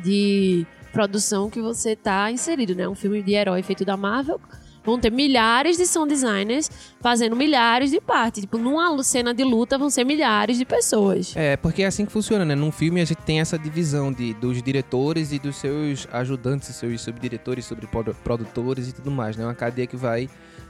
de 0.03 0.67
produção 0.91 1.49
que 1.49 1.61
você 1.61 1.95
tá 1.95 2.29
inserido, 2.31 2.75
né? 2.75 2.87
Um 2.87 2.95
filme 2.95 3.21
de 3.21 3.33
herói 3.33 3.63
feito 3.63 3.85
da 3.85 3.95
Marvel. 3.95 4.41
Vão 4.83 4.99
ter 4.99 5.11
milhares 5.11 5.77
de 5.77 5.85
sound 5.85 6.09
designers 6.09 6.69
fazendo 7.01 7.35
milhares 7.35 7.91
de 7.91 7.99
partes. 7.99 8.41
Tipo, 8.41 8.57
numa 8.57 9.01
cena 9.03 9.33
de 9.33 9.43
luta 9.43 9.77
vão 9.77 9.89
ser 9.89 10.03
milhares 10.03 10.57
de 10.57 10.65
pessoas. 10.65 11.33
É, 11.35 11.57
porque 11.57 11.83
é 11.83 11.87
assim 11.87 12.05
que 12.05 12.11
funciona, 12.11 12.45
né? 12.45 12.55
Num 12.55 12.71
filme 12.71 13.01
a 13.01 13.05
gente 13.05 13.21
tem 13.21 13.39
essa 13.39 13.57
divisão 13.57 14.11
de, 14.11 14.33
dos 14.33 14.61
diretores 14.61 15.31
e 15.31 15.39
dos 15.39 15.57
seus 15.57 16.07
ajudantes, 16.11 16.75
seus 16.75 17.01
subdiretores, 17.01 17.65
sobre 17.65 17.87
produtores 18.23 18.87
e 18.87 18.93
tudo 18.93 19.11
mais, 19.11 19.35
né? 19.37 19.45
Uma 19.45 19.55
cadeia 19.55 19.87
que 19.87 19.97
vai 19.97 20.29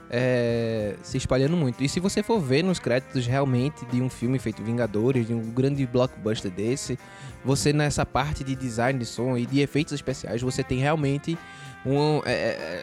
é, 0.09 0.95
se 1.03 1.17
espalhando 1.17 1.55
muito. 1.55 1.83
E 1.83 1.87
se 1.89 1.99
você 1.99 2.23
for 2.23 2.39
ver 2.39 2.63
nos 2.63 2.79
créditos 2.79 3.27
realmente 3.27 3.85
de 3.85 4.01
um 4.01 4.09
filme 4.09 4.39
feito 4.39 4.63
Vingadores, 4.63 5.27
de 5.27 5.33
um 5.33 5.51
grande 5.51 5.85
blockbuster 5.85 6.51
desse, 6.51 6.97
você 7.45 7.71
nessa 7.71 8.05
parte 8.05 8.43
de 8.43 8.55
design 8.55 8.97
de 8.97 9.05
som 9.05 9.37
e 9.37 9.45
de 9.45 9.61
efeitos 9.61 9.93
especiais, 9.93 10.41
você 10.41 10.63
tem 10.63 10.79
realmente 10.79 11.37
um, 11.85 12.21
é, 12.25 12.33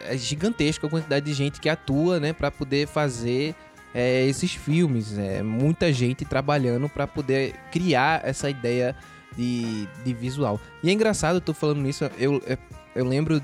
é, 0.09 0.13
é 0.13 0.17
gigantesca 0.17 0.87
a 0.87 0.89
quantidade 0.89 1.25
de 1.25 1.33
gente 1.33 1.59
que 1.59 1.69
atua, 1.69 2.19
né, 2.19 2.33
para 2.33 2.49
poder 2.49 2.87
fazer 2.87 3.55
é, 3.93 4.25
esses 4.25 4.53
filmes. 4.53 5.17
É, 5.17 5.41
muita 5.41 5.91
gente 5.93 6.25
trabalhando 6.25 6.89
para 6.89 7.07
poder 7.07 7.53
criar 7.71 8.21
essa 8.25 8.49
ideia 8.49 8.95
de, 9.35 9.87
de 10.03 10.13
visual. 10.13 10.59
E 10.83 10.89
é 10.89 10.93
engraçado, 10.93 11.37
eu 11.37 11.41
tô 11.41 11.53
falando 11.53 11.81
nisso, 11.81 12.03
eu, 12.17 12.41
eu, 12.45 12.57
eu 12.95 13.05
lembro 13.05 13.41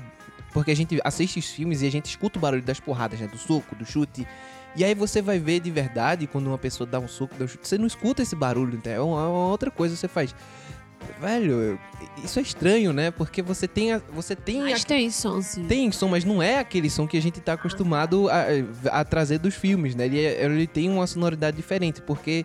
porque 0.52 0.70
a 0.70 0.76
gente 0.76 1.00
assiste 1.04 1.38
os 1.40 1.50
filmes 1.50 1.82
e 1.82 1.86
a 1.86 1.90
gente 1.90 2.06
escuta 2.06 2.38
o 2.38 2.40
barulho 2.40 2.62
das 2.62 2.78
porradas, 2.78 3.18
né? 3.18 3.26
Do 3.26 3.36
soco, 3.36 3.74
do 3.74 3.84
chute. 3.84 4.26
E 4.76 4.84
aí 4.84 4.94
você 4.94 5.20
vai 5.20 5.38
ver 5.38 5.60
de 5.60 5.70
verdade 5.70 6.28
quando 6.28 6.46
uma 6.46 6.58
pessoa 6.58 6.86
dá 6.86 7.00
um 7.00 7.08
soco, 7.08 7.34
dá 7.36 7.44
um 7.44 7.48
chute. 7.48 7.66
Você 7.66 7.76
não 7.76 7.86
escuta 7.86 8.22
esse 8.22 8.36
barulho, 8.36 8.76
então 8.76 8.92
é 8.92 8.96
é 8.96 9.00
uma 9.00 9.48
outra 9.48 9.70
coisa 9.70 9.94
que 9.94 10.00
você 10.00 10.08
faz. 10.08 10.34
Velho, 11.24 11.78
isso 12.22 12.38
é 12.38 12.42
estranho, 12.42 12.92
né? 12.92 13.10
Porque 13.10 13.40
você 13.42 13.66
tem 13.66 13.92
a, 13.92 14.02
você 14.12 14.36
tem 14.36 14.60
Mas 14.62 14.82
a- 14.82 14.86
tem 14.86 15.10
som, 15.10 15.40
sim. 15.40 15.64
tem 15.66 15.90
som, 15.90 16.08
mas 16.08 16.24
não 16.24 16.42
é 16.42 16.58
aquele 16.58 16.90
som 16.90 17.06
que 17.06 17.16
a 17.16 17.22
gente 17.22 17.40
tá 17.40 17.54
acostumado 17.54 18.28
a, 18.28 19.00
a 19.00 19.04
trazer 19.04 19.38
dos 19.38 19.54
filmes, 19.54 19.94
né? 19.94 20.04
Ele, 20.06 20.20
é- 20.24 20.44
ele 20.44 20.66
tem 20.66 20.90
uma 20.90 21.06
sonoridade 21.06 21.56
diferente, 21.56 22.02
porque 22.02 22.44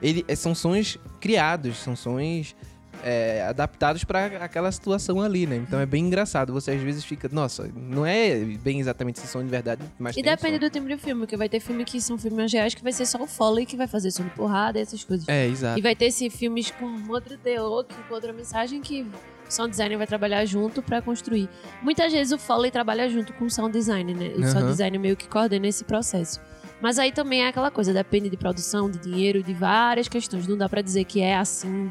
ele 0.00 0.24
são 0.36 0.54
sons 0.54 0.96
criados, 1.20 1.76
são 1.78 1.96
sons 1.96 2.54
é, 3.02 3.44
adaptados 3.48 4.04
para 4.04 4.26
aquela 4.44 4.70
situação 4.72 5.20
ali, 5.20 5.46
né? 5.46 5.56
Então 5.56 5.78
é 5.80 5.86
bem 5.86 6.06
engraçado. 6.06 6.52
Você 6.52 6.72
às 6.72 6.80
vezes 6.80 7.04
fica, 7.04 7.28
nossa, 7.32 7.70
não 7.74 8.04
é 8.06 8.36
bem 8.44 8.80
exatamente 8.80 9.18
esse 9.18 9.26
som 9.28 9.42
de 9.42 9.48
verdade, 9.48 9.82
mas 9.98 10.16
E 10.16 10.22
depende 10.22 10.54
som. 10.56 10.60
do 10.60 10.70
tempo 10.70 10.88
do 10.88 10.98
filme, 10.98 11.20
porque 11.22 11.36
vai 11.36 11.48
ter 11.48 11.60
filme 11.60 11.84
que 11.84 12.00
são 12.00 12.18
filmes 12.18 12.52
reais 12.52 12.74
que 12.74 12.82
vai 12.82 12.92
ser 12.92 13.06
só 13.06 13.22
o 13.22 13.26
Foley 13.26 13.66
que 13.66 13.76
vai 13.76 13.86
fazer 13.86 14.10
som 14.10 14.24
de 14.24 14.30
porrada 14.30 14.78
e 14.78 14.82
essas 14.82 15.02
coisas. 15.04 15.28
É, 15.28 15.46
exato. 15.46 15.78
E 15.78 15.82
vai 15.82 15.94
ter 15.96 16.06
esse 16.06 16.28
filmes 16.30 16.70
com 16.70 16.86
outro 17.10 17.36
teor, 17.38 17.84
com 17.84 18.14
outra 18.14 18.32
mensagem 18.32 18.80
que 18.80 19.02
o 19.02 19.52
sound 19.52 19.70
designer 19.70 19.98
vai 19.98 20.06
trabalhar 20.06 20.44
junto 20.44 20.80
pra 20.82 21.02
construir. 21.02 21.48
Muitas 21.82 22.12
vezes 22.12 22.32
o 22.32 22.38
Foley 22.38 22.70
trabalha 22.70 23.08
junto 23.08 23.32
com 23.34 23.46
o 23.46 23.50
sound 23.50 23.72
designer, 23.72 24.16
né? 24.16 24.28
O 24.36 24.42
sound 24.44 24.58
Aham. 24.58 24.66
designer 24.70 24.98
meio 24.98 25.16
que 25.16 25.28
coordena 25.28 25.66
esse 25.66 25.84
processo. 25.84 26.40
Mas 26.80 26.98
aí 26.98 27.12
também 27.12 27.42
é 27.42 27.48
aquela 27.48 27.70
coisa, 27.70 27.92
depende 27.92 28.30
de 28.30 28.36
produção, 28.38 28.90
de 28.90 28.98
dinheiro, 28.98 29.42
de 29.42 29.52
várias 29.52 30.08
questões. 30.08 30.46
Não 30.46 30.56
dá 30.56 30.66
pra 30.68 30.80
dizer 30.80 31.04
que 31.04 31.20
é 31.20 31.36
assim, 31.36 31.90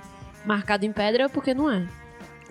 marcado 0.50 0.84
em 0.84 0.92
pedra, 0.92 1.30
porque 1.30 1.54
não 1.54 1.72
é. 1.72 1.86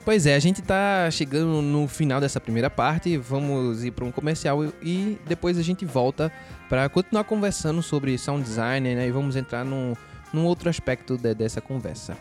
Pois 0.04 0.24
é, 0.24 0.36
a 0.36 0.38
gente 0.38 0.62
tá 0.62 1.10
chegando 1.10 1.60
no 1.60 1.86
final 1.88 2.20
dessa 2.20 2.40
primeira 2.40 2.70
parte, 2.70 3.16
vamos 3.18 3.84
ir 3.84 3.90
para 3.90 4.04
um 4.04 4.12
comercial 4.12 4.64
e- 4.80 5.18
depois 5.26 5.58
a 5.58 5.62
gente 5.62 5.84
volta 5.84 6.32
para 6.68 6.88
continuar 6.88 7.24
conversando 7.24 7.82
sobre 7.82 8.16
sound 8.16 8.42
design, 8.44 8.94
né? 8.94 9.06
E 9.06 9.10
vamos 9.10 9.34
entrar 9.36 9.64
num, 9.64 9.94
num 10.32 10.44
outro 10.46 10.70
aspecto 10.70 11.18
de- 11.18 11.34
dessa 11.34 11.60
conversa. 11.60 12.16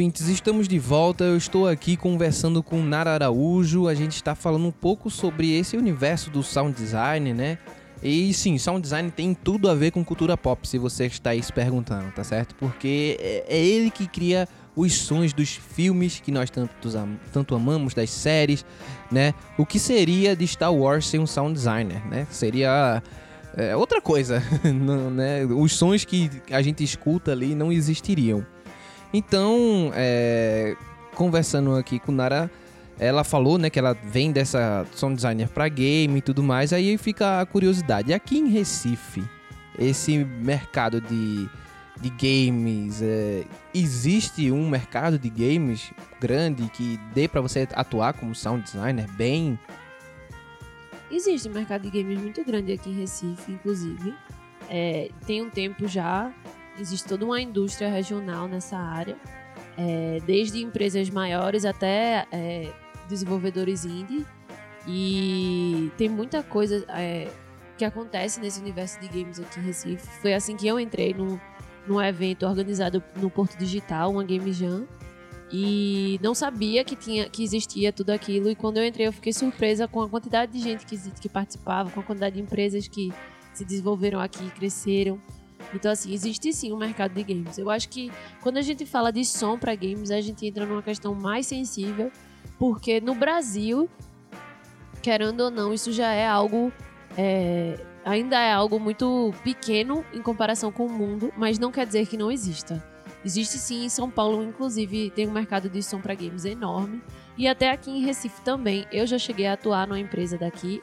Ouvintes, 0.00 0.28
estamos 0.28 0.66
de 0.66 0.78
volta. 0.78 1.24
Eu 1.24 1.36
estou 1.36 1.68
aqui 1.68 1.94
conversando 1.94 2.62
com 2.62 2.82
Nara 2.82 3.10
Araújo. 3.10 3.86
A 3.86 3.94
gente 3.94 4.14
está 4.14 4.34
falando 4.34 4.66
um 4.66 4.70
pouco 4.70 5.10
sobre 5.10 5.52
esse 5.52 5.76
universo 5.76 6.30
do 6.30 6.42
sound 6.42 6.74
design, 6.74 7.34
né? 7.34 7.58
E 8.02 8.32
sim, 8.32 8.56
sound 8.56 8.80
design 8.80 9.10
tem 9.10 9.34
tudo 9.34 9.68
a 9.68 9.74
ver 9.74 9.90
com 9.90 10.02
cultura 10.02 10.38
pop, 10.38 10.66
se 10.66 10.78
você 10.78 11.04
está 11.04 11.30
aí 11.30 11.42
se 11.42 11.52
perguntando, 11.52 12.10
tá 12.12 12.24
certo? 12.24 12.54
Porque 12.54 13.18
é, 13.20 13.44
é 13.46 13.62
ele 13.62 13.90
que 13.90 14.06
cria 14.06 14.48
os 14.74 14.94
sons 14.94 15.34
dos 15.34 15.50
filmes 15.50 16.18
que 16.18 16.32
nós 16.32 16.48
tanto, 16.48 16.72
tanto 17.30 17.54
amamos, 17.54 17.92
das 17.92 18.08
séries, 18.08 18.64
né? 19.12 19.34
O 19.58 19.66
que 19.66 19.78
seria 19.78 20.34
de 20.34 20.46
Star 20.46 20.72
Wars 20.72 21.06
sem 21.08 21.20
um 21.20 21.26
sound 21.26 21.52
designer, 21.52 22.02
né? 22.06 22.26
Seria 22.30 23.02
é, 23.54 23.76
outra 23.76 24.00
coisa, 24.00 24.42
não, 24.64 25.10
né? 25.10 25.44
Os 25.44 25.74
sons 25.74 26.06
que 26.06 26.30
a 26.50 26.62
gente 26.62 26.82
escuta 26.82 27.32
ali 27.32 27.54
não 27.54 27.70
existiriam. 27.70 28.46
Então, 29.12 29.90
é, 29.94 30.76
conversando 31.14 31.74
aqui 31.74 31.98
com 31.98 32.12
Nara, 32.12 32.50
ela 32.98 33.24
falou, 33.24 33.58
né, 33.58 33.70
que 33.70 33.78
ela 33.78 33.94
vem 33.94 34.30
dessa 34.30 34.86
sound 34.94 35.16
designer 35.16 35.48
pra 35.48 35.68
game 35.68 36.18
e 36.18 36.22
tudo 36.22 36.42
mais, 36.42 36.72
aí 36.72 36.96
fica 36.98 37.40
a 37.40 37.46
curiosidade. 37.46 38.12
Aqui 38.12 38.38
em 38.38 38.48
Recife, 38.48 39.24
esse 39.78 40.18
mercado 40.18 41.00
de, 41.00 41.48
de 42.00 42.10
games, 42.10 43.00
é, 43.02 43.44
existe 43.74 44.52
um 44.52 44.68
mercado 44.68 45.18
de 45.18 45.30
games 45.30 45.92
grande 46.20 46.68
que 46.68 47.00
dê 47.14 47.26
pra 47.26 47.40
você 47.40 47.66
atuar 47.72 48.12
como 48.12 48.34
sound 48.34 48.62
designer 48.62 49.10
bem? 49.12 49.58
Existe 51.10 51.48
um 51.48 51.52
mercado 51.52 51.82
de 51.82 51.90
games 51.90 52.20
muito 52.20 52.44
grande 52.44 52.72
aqui 52.72 52.90
em 52.90 53.00
Recife, 53.00 53.50
inclusive. 53.50 54.14
É, 54.68 55.10
tem 55.26 55.42
um 55.42 55.50
tempo 55.50 55.88
já, 55.88 56.32
existe 56.82 57.06
toda 57.06 57.24
uma 57.24 57.40
indústria 57.40 57.90
regional 57.90 58.48
nessa 58.48 58.76
área, 58.76 59.16
é, 59.76 60.20
desde 60.26 60.62
empresas 60.62 61.08
maiores 61.10 61.64
até 61.64 62.26
é, 62.30 62.72
desenvolvedores 63.08 63.84
indie. 63.84 64.26
E 64.86 65.90
tem 65.96 66.08
muita 66.08 66.42
coisa 66.42 66.84
é, 66.88 67.30
que 67.76 67.84
acontece 67.84 68.40
nesse 68.40 68.60
universo 68.60 68.98
de 69.00 69.08
games 69.08 69.38
aqui 69.38 69.60
em 69.60 69.62
Recife. 69.62 70.06
Foi 70.20 70.34
assim 70.34 70.56
que 70.56 70.66
eu 70.66 70.80
entrei 70.80 71.14
num, 71.14 71.38
num 71.86 72.00
evento 72.00 72.46
organizado 72.46 73.02
no 73.16 73.30
Porto 73.30 73.56
Digital, 73.58 74.10
uma 74.10 74.24
Game 74.24 74.52
Jam. 74.52 74.86
E 75.52 76.18
não 76.22 76.34
sabia 76.34 76.84
que, 76.84 76.94
tinha, 76.94 77.28
que 77.28 77.42
existia 77.42 77.92
tudo 77.92 78.10
aquilo. 78.10 78.48
E 78.48 78.54
quando 78.54 78.76
eu 78.78 78.86
entrei, 78.86 79.06
eu 79.06 79.12
fiquei 79.12 79.32
surpresa 79.32 79.88
com 79.88 80.00
a 80.00 80.08
quantidade 80.08 80.52
de 80.52 80.60
gente 80.60 80.86
que, 80.86 80.96
que 81.12 81.28
participava, 81.28 81.90
com 81.90 82.00
a 82.00 82.02
quantidade 82.02 82.36
de 82.36 82.42
empresas 82.42 82.86
que 82.86 83.12
se 83.52 83.64
desenvolveram 83.64 84.20
aqui, 84.20 84.48
cresceram. 84.50 85.20
Então, 85.74 85.90
assim, 85.90 86.12
existe 86.12 86.52
sim 86.52 86.72
um 86.72 86.76
mercado 86.76 87.12
de 87.12 87.22
games. 87.22 87.58
Eu 87.58 87.70
acho 87.70 87.88
que 87.88 88.10
quando 88.40 88.56
a 88.56 88.62
gente 88.62 88.84
fala 88.84 89.12
de 89.12 89.24
som 89.24 89.58
para 89.58 89.74
games, 89.74 90.10
a 90.10 90.20
gente 90.20 90.46
entra 90.46 90.66
numa 90.66 90.82
questão 90.82 91.14
mais 91.14 91.46
sensível, 91.46 92.10
porque 92.58 93.00
no 93.00 93.14
Brasil, 93.14 93.88
querendo 95.02 95.40
ou 95.40 95.50
não, 95.50 95.72
isso 95.72 95.92
já 95.92 96.12
é 96.12 96.26
algo. 96.26 96.72
é, 97.16 97.78
ainda 98.04 98.38
é 98.38 98.52
algo 98.52 98.80
muito 98.80 99.32
pequeno 99.44 100.04
em 100.12 100.22
comparação 100.22 100.72
com 100.72 100.86
o 100.86 100.92
mundo, 100.92 101.32
mas 101.36 101.58
não 101.58 101.70
quer 101.70 101.86
dizer 101.86 102.06
que 102.06 102.16
não 102.16 102.30
exista. 102.30 102.82
Existe 103.24 103.58
sim 103.58 103.84
em 103.84 103.88
São 103.88 104.10
Paulo, 104.10 104.42
inclusive, 104.42 105.10
tem 105.10 105.28
um 105.28 105.32
mercado 105.32 105.68
de 105.68 105.82
som 105.82 106.00
para 106.00 106.14
games 106.14 106.44
enorme. 106.44 107.02
E 107.36 107.46
até 107.46 107.70
aqui 107.70 107.90
em 107.90 108.02
Recife 108.02 108.40
também. 108.42 108.86
Eu 108.90 109.06
já 109.06 109.18
cheguei 109.18 109.46
a 109.46 109.52
atuar 109.52 109.86
numa 109.86 110.00
empresa 110.00 110.38
daqui 110.38 110.82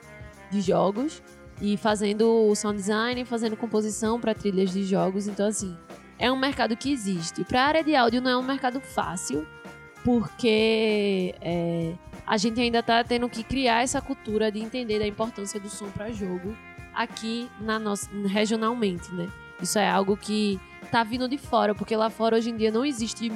de 0.51 0.61
jogos 0.61 1.21
e 1.61 1.75
fazendo 1.77 2.53
sound 2.55 2.77
design, 2.77 3.25
fazendo 3.25 3.57
composição 3.57 4.19
para 4.19 4.33
trilhas 4.33 4.71
de 4.71 4.83
jogos. 4.83 5.27
Então, 5.27 5.47
assim, 5.47 5.75
é 6.19 6.31
um 6.31 6.37
mercado 6.37 6.75
que 6.77 6.91
existe. 6.91 7.43
Para 7.43 7.63
a 7.63 7.65
área 7.65 7.83
de 7.83 7.95
áudio 7.95 8.21
não 8.21 8.31
é 8.31 8.37
um 8.37 8.43
mercado 8.43 8.79
fácil, 8.79 9.47
porque 10.03 11.35
é, 11.41 11.93
a 12.25 12.37
gente 12.37 12.59
ainda 12.61 12.81
tá 12.81 13.03
tendo 13.03 13.27
que 13.27 13.43
criar 13.43 13.83
essa 13.83 14.01
cultura 14.01 14.51
de 14.51 14.59
entender 14.59 14.99
da 14.99 15.07
importância 15.07 15.59
do 15.59 15.69
som 15.69 15.89
para 15.89 16.11
jogo 16.11 16.55
aqui 16.93 17.49
na 17.59 17.77
nossa 17.77 18.09
regionalmente, 18.27 19.13
né? 19.13 19.27
Isso 19.61 19.77
é 19.77 19.89
algo 19.89 20.15
que 20.15 20.59
tá 20.91 21.03
vindo 21.03 21.27
de 21.27 21.37
fora, 21.37 21.75
porque 21.75 21.95
lá 21.95 22.09
fora 22.09 22.37
hoje 22.37 22.49
em 22.49 22.55
dia 22.57 22.71
não 22.71 22.85
existe 22.85 23.31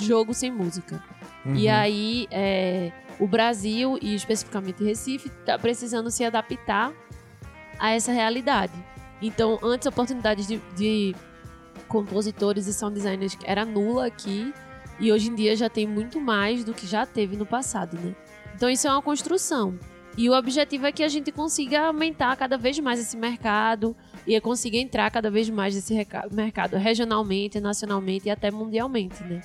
jogo 0.00 0.32
sem 0.32 0.50
música. 0.50 1.02
E 1.44 1.66
Uhum. 1.68 1.74
aí 1.74 2.26
é, 2.30 2.90
o 3.20 3.28
Brasil 3.28 3.98
e 4.02 4.14
especificamente 4.14 4.82
Recife 4.82 5.28
tá 5.44 5.56
precisando 5.58 6.10
se 6.10 6.24
adaptar 6.24 6.92
a 7.78 7.90
essa 7.90 8.12
realidade. 8.12 8.72
Então, 9.20 9.58
antes 9.62 9.86
a 9.86 10.34
de, 10.34 10.60
de 10.76 11.14
compositores 11.88 12.66
e 12.66 12.74
sound 12.74 12.94
designers 12.94 13.36
era 13.44 13.64
nula 13.64 14.06
aqui 14.06 14.52
e 14.98 15.12
hoje 15.12 15.28
em 15.28 15.34
dia 15.34 15.54
já 15.56 15.68
tem 15.68 15.86
muito 15.86 16.20
mais 16.20 16.64
do 16.64 16.72
que 16.72 16.86
já 16.86 17.04
teve 17.06 17.36
no 17.36 17.46
passado, 17.46 17.98
né? 17.98 18.14
Então 18.54 18.68
isso 18.68 18.86
é 18.86 18.90
uma 18.90 19.02
construção. 19.02 19.78
E 20.16 20.30
o 20.30 20.32
objetivo 20.32 20.86
é 20.86 20.92
que 20.92 21.02
a 21.02 21.08
gente 21.08 21.30
consiga 21.30 21.88
aumentar 21.88 22.34
cada 22.36 22.56
vez 22.56 22.78
mais 22.78 22.98
esse 22.98 23.16
mercado 23.16 23.94
e 24.26 24.40
consiga 24.40 24.78
entrar 24.78 25.10
cada 25.10 25.30
vez 25.30 25.48
mais 25.50 25.74
nesse 25.74 25.94
mercado 26.32 26.76
regionalmente, 26.78 27.60
nacionalmente 27.60 28.26
e 28.26 28.30
até 28.30 28.50
mundialmente, 28.50 29.22
né? 29.22 29.42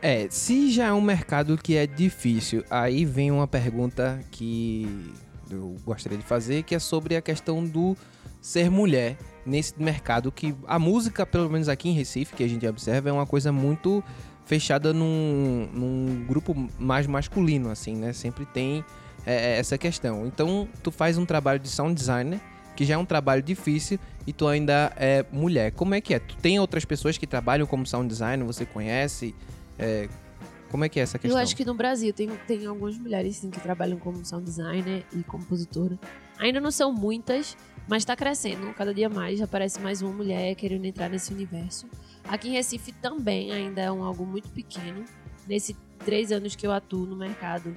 É, 0.00 0.28
se 0.30 0.70
já 0.70 0.86
é 0.86 0.92
um 0.92 1.00
mercado 1.00 1.58
que 1.58 1.74
é 1.74 1.84
difícil, 1.84 2.62
aí 2.70 3.04
vem 3.04 3.32
uma 3.32 3.48
pergunta 3.48 4.20
que 4.30 5.12
eu 5.50 5.76
gostaria 5.84 6.18
de 6.18 6.24
fazer, 6.24 6.62
que 6.62 6.74
é 6.74 6.78
sobre 6.78 7.16
a 7.16 7.22
questão 7.22 7.64
do 7.64 7.96
ser 8.40 8.70
mulher 8.70 9.16
nesse 9.44 9.74
mercado 9.80 10.30
que 10.30 10.54
a 10.66 10.78
música, 10.78 11.26
pelo 11.26 11.50
menos 11.50 11.68
aqui 11.68 11.88
em 11.88 11.92
Recife, 11.92 12.34
que 12.34 12.44
a 12.44 12.48
gente 12.48 12.66
observa, 12.66 13.08
é 13.08 13.12
uma 13.12 13.26
coisa 13.26 13.50
muito 13.50 14.02
fechada 14.44 14.92
num, 14.92 15.68
num 15.72 16.24
grupo 16.26 16.54
mais 16.78 17.06
masculino, 17.06 17.70
assim, 17.70 17.96
né? 17.96 18.12
Sempre 18.12 18.46
tem 18.46 18.84
é, 19.26 19.58
essa 19.58 19.76
questão. 19.76 20.26
Então, 20.26 20.68
tu 20.82 20.90
faz 20.90 21.18
um 21.18 21.26
trabalho 21.26 21.58
de 21.58 21.68
sound 21.68 21.94
designer, 21.94 22.40
que 22.76 22.84
já 22.84 22.94
é 22.94 22.98
um 22.98 23.04
trabalho 23.04 23.42
difícil, 23.42 23.98
e 24.26 24.32
tu 24.32 24.46
ainda 24.46 24.92
é 24.96 25.24
mulher. 25.32 25.72
Como 25.72 25.94
é 25.94 26.00
que 26.00 26.14
é? 26.14 26.18
Tu 26.18 26.36
tem 26.36 26.60
outras 26.60 26.84
pessoas 26.84 27.18
que 27.18 27.26
trabalham 27.26 27.66
como 27.66 27.84
sound 27.86 28.08
designer, 28.08 28.44
você 28.44 28.64
conhece? 28.64 29.34
É, 29.78 30.08
como 30.70 30.84
é 30.84 30.88
que 30.88 30.98
é 30.98 31.02
essa 31.02 31.18
questão? 31.18 31.38
Eu 31.38 31.42
acho 31.42 31.56
que 31.56 31.64
no 31.64 31.74
Brasil 31.74 32.12
tem, 32.12 32.28
tem 32.46 32.66
algumas 32.66 32.98
mulheres 32.98 33.36
sim 33.36 33.50
que 33.50 33.60
trabalham 33.60 33.98
como 33.98 34.24
sound 34.24 34.44
designer 34.44 35.04
e 35.12 35.22
compositora. 35.22 35.98
Ainda 36.38 36.60
não 36.60 36.70
são 36.70 36.92
muitas, 36.92 37.56
mas 37.88 38.02
está 38.02 38.16
crescendo. 38.16 38.72
Cada 38.74 38.92
dia 38.92 39.08
mais 39.08 39.40
aparece 39.40 39.80
mais 39.80 40.02
uma 40.02 40.12
mulher 40.12 40.54
querendo 40.54 40.84
entrar 40.84 41.08
nesse 41.08 41.32
universo. 41.32 41.86
Aqui 42.24 42.48
em 42.48 42.52
Recife 42.52 42.92
também 42.92 43.52
ainda 43.52 43.80
é 43.80 43.90
um 43.90 44.02
algo 44.02 44.26
muito 44.26 44.50
pequeno. 44.50 45.04
Nesses 45.46 45.76
três 46.04 46.32
anos 46.32 46.56
que 46.56 46.66
eu 46.66 46.72
atuo 46.72 47.06
no 47.06 47.16
mercado, 47.16 47.74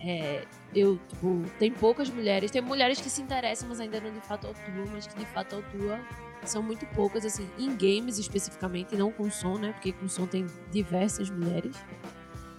é, 0.00 0.44
eu 0.74 1.00
tipo, 1.08 1.42
tem 1.58 1.72
poucas 1.72 2.10
mulheres. 2.10 2.50
Tem 2.50 2.60
mulheres 2.60 3.00
que 3.00 3.08
se 3.08 3.22
interessam, 3.22 3.68
mas 3.68 3.80
ainda 3.80 4.00
não 4.00 4.12
de 4.12 4.20
fato 4.20 4.46
atuam, 4.46 4.86
mas 4.92 5.06
que 5.06 5.18
de 5.18 5.26
fato 5.26 5.56
atuam 5.56 5.98
são 6.44 6.62
muito 6.62 6.86
poucas, 6.86 7.24
assim, 7.24 7.48
em 7.58 7.74
games 7.76 8.18
especificamente, 8.18 8.94
não 8.94 9.10
com 9.10 9.30
som, 9.30 9.58
né? 9.58 9.72
Porque 9.72 9.92
com 9.92 10.08
som 10.08 10.26
tem 10.26 10.46
diversas 10.70 11.30
mulheres. 11.30 11.74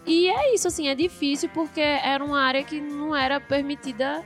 E 0.07 0.29
é 0.29 0.55
isso, 0.55 0.69
assim, 0.69 0.87
é 0.87 0.95
difícil 0.95 1.49
porque 1.53 1.81
era 1.81 2.23
uma 2.23 2.39
área 2.39 2.63
que 2.63 2.79
não 2.79 3.13
era 3.13 3.41
permitida 3.41 4.23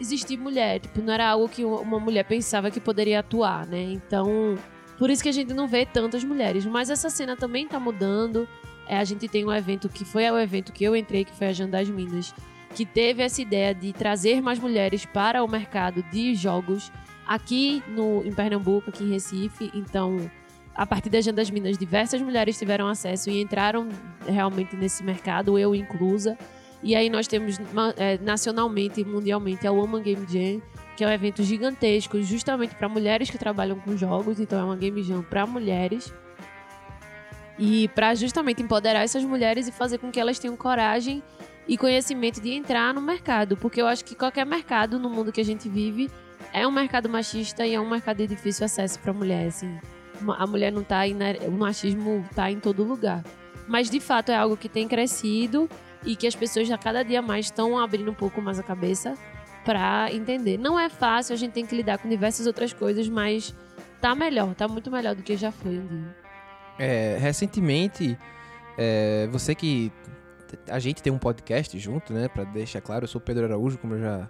existir 0.00 0.38
mulher. 0.38 0.80
Tipo, 0.80 1.02
não 1.02 1.12
era 1.12 1.28
algo 1.28 1.46
que 1.46 1.62
uma 1.62 2.00
mulher 2.00 2.24
pensava 2.24 2.70
que 2.70 2.80
poderia 2.80 3.20
atuar, 3.20 3.66
né? 3.66 3.82
Então, 3.82 4.58
por 4.98 5.10
isso 5.10 5.22
que 5.22 5.28
a 5.28 5.32
gente 5.32 5.52
não 5.52 5.68
vê 5.68 5.84
tantas 5.84 6.24
mulheres. 6.24 6.64
Mas 6.64 6.88
essa 6.88 7.10
cena 7.10 7.36
também 7.36 7.68
tá 7.68 7.78
mudando. 7.78 8.48
É, 8.88 8.96
a 8.96 9.04
gente 9.04 9.28
tem 9.28 9.44
um 9.44 9.52
evento 9.52 9.90
que 9.90 10.06
foi 10.06 10.28
o 10.30 10.38
evento 10.38 10.72
que 10.72 10.82
eu 10.82 10.96
entrei, 10.96 11.24
que 11.24 11.36
foi 11.36 11.48
a 11.48 11.52
Janda 11.52 11.78
das 11.78 11.88
Minas, 11.90 12.34
que 12.74 12.86
teve 12.86 13.22
essa 13.22 13.42
ideia 13.42 13.74
de 13.74 13.92
trazer 13.92 14.40
mais 14.40 14.58
mulheres 14.58 15.04
para 15.04 15.44
o 15.44 15.48
mercado 15.48 16.02
de 16.04 16.34
jogos 16.34 16.90
aqui 17.26 17.82
no, 17.88 18.26
em 18.26 18.32
Pernambuco, 18.32 18.88
aqui 18.88 19.04
em 19.04 19.10
Recife. 19.10 19.70
Então, 19.74 20.30
a 20.74 20.86
partir 20.86 21.10
da 21.10 21.18
Agenda 21.18 21.36
das 21.36 21.50
Minas, 21.50 21.76
diversas 21.76 22.22
mulheres 22.22 22.58
tiveram 22.58 22.88
acesso 22.88 23.30
e 23.30 23.40
entraram 23.40 23.88
realmente 24.26 24.76
nesse 24.76 25.02
mercado, 25.02 25.58
eu 25.58 25.74
inclusa. 25.74 26.38
E 26.82 26.94
aí 26.96 27.10
nós 27.10 27.26
temos 27.26 27.58
é, 27.96 28.18
nacionalmente 28.18 29.00
e 29.00 29.04
mundialmente 29.04 29.66
a 29.66 29.72
Woman 29.72 30.02
Game 30.02 30.26
Jam, 30.26 30.62
que 30.96 31.04
é 31.04 31.06
um 31.06 31.10
evento 31.10 31.42
gigantesco 31.42 32.20
justamente 32.22 32.74
para 32.74 32.88
mulheres 32.88 33.28
que 33.28 33.36
trabalham 33.36 33.78
com 33.78 33.96
jogos. 33.96 34.40
Então 34.40 34.58
é 34.58 34.64
uma 34.64 34.76
Game 34.76 35.02
Jam 35.02 35.22
para 35.22 35.46
mulheres. 35.46 36.12
E 37.58 37.88
para 37.88 38.14
justamente 38.14 38.62
empoderar 38.62 39.02
essas 39.02 39.22
mulheres 39.22 39.68
e 39.68 39.72
fazer 39.72 39.98
com 39.98 40.10
que 40.10 40.18
elas 40.18 40.38
tenham 40.38 40.56
coragem 40.56 41.22
e 41.68 41.76
conhecimento 41.76 42.40
de 42.40 42.52
entrar 42.52 42.94
no 42.94 43.02
mercado. 43.02 43.56
Porque 43.56 43.82
eu 43.82 43.86
acho 43.86 44.02
que 44.02 44.14
qualquer 44.14 44.46
mercado 44.46 44.98
no 44.98 45.10
mundo 45.10 45.30
que 45.30 45.40
a 45.42 45.44
gente 45.44 45.68
vive 45.68 46.10
é 46.54 46.66
um 46.66 46.70
mercado 46.70 47.08
machista 47.08 47.66
e 47.66 47.74
é 47.74 47.80
um 47.80 47.88
mercado 47.88 48.16
de 48.16 48.26
difícil 48.28 48.64
acesso 48.64 48.98
para 49.00 49.12
mulher, 49.12 49.48
assim. 49.48 49.78
A 50.38 50.46
mulher 50.46 50.72
não 50.72 50.82
tá 50.82 51.02
o 51.46 51.50
machismo 51.50 52.24
tá 52.34 52.50
em 52.50 52.60
todo 52.60 52.82
lugar. 52.84 53.24
Mas 53.66 53.88
de 53.88 54.00
fato 54.00 54.30
é 54.32 54.36
algo 54.36 54.56
que 54.56 54.68
tem 54.68 54.88
crescido 54.88 55.68
e 56.04 56.16
que 56.16 56.26
as 56.26 56.34
pessoas 56.34 56.70
a 56.70 56.78
cada 56.78 57.02
dia 57.02 57.22
mais 57.22 57.46
estão 57.46 57.78
abrindo 57.78 58.10
um 58.10 58.14
pouco 58.14 58.40
mais 58.42 58.58
a 58.58 58.62
cabeça 58.62 59.14
para 59.64 60.12
entender. 60.12 60.58
Não 60.58 60.78
é 60.78 60.88
fácil, 60.88 61.34
a 61.34 61.36
gente 61.36 61.52
tem 61.52 61.66
que 61.66 61.74
lidar 61.74 61.98
com 61.98 62.08
diversas 62.08 62.46
outras 62.46 62.72
coisas, 62.72 63.08
mas 63.08 63.54
tá 64.00 64.14
melhor, 64.14 64.54
tá 64.54 64.66
muito 64.66 64.90
melhor 64.90 65.14
do 65.14 65.22
que 65.22 65.36
já 65.36 65.52
foi 65.52 65.78
um 65.78 65.86
dia. 65.86 66.16
É, 66.78 67.18
recentemente, 67.20 68.18
é, 68.76 69.28
você 69.30 69.54
que. 69.54 69.92
A 70.68 70.80
gente 70.80 71.00
tem 71.00 71.12
um 71.12 71.18
podcast 71.18 71.78
junto, 71.78 72.12
né? 72.12 72.26
Pra 72.26 72.42
deixar 72.42 72.80
claro, 72.80 73.04
eu 73.04 73.08
sou 73.08 73.20
Pedro 73.20 73.44
Araújo, 73.44 73.78
como, 73.78 73.96
já, 73.98 74.28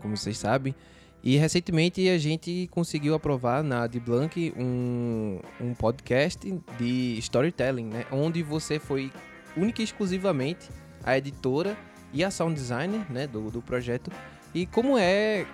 como 0.00 0.16
vocês 0.16 0.36
sabem. 0.36 0.74
E 1.22 1.36
recentemente 1.36 2.08
a 2.08 2.18
gente 2.18 2.68
conseguiu 2.72 3.14
aprovar 3.14 3.62
na 3.62 3.86
Blanc 3.86 4.52
um, 4.56 5.38
um 5.60 5.72
podcast 5.72 6.52
de 6.76 7.16
storytelling, 7.18 7.84
né? 7.84 8.04
Onde 8.10 8.42
você 8.42 8.80
foi 8.80 9.12
única 9.56 9.80
e 9.80 9.84
exclusivamente 9.84 10.68
a 11.04 11.16
editora 11.16 11.76
e 12.12 12.24
a 12.24 12.30
sound 12.30 12.54
designer, 12.54 13.06
né? 13.08 13.28
Do, 13.28 13.52
do 13.52 13.62
projeto. 13.62 14.10
E 14.52 14.66
como 14.66 14.98
é. 14.98 15.46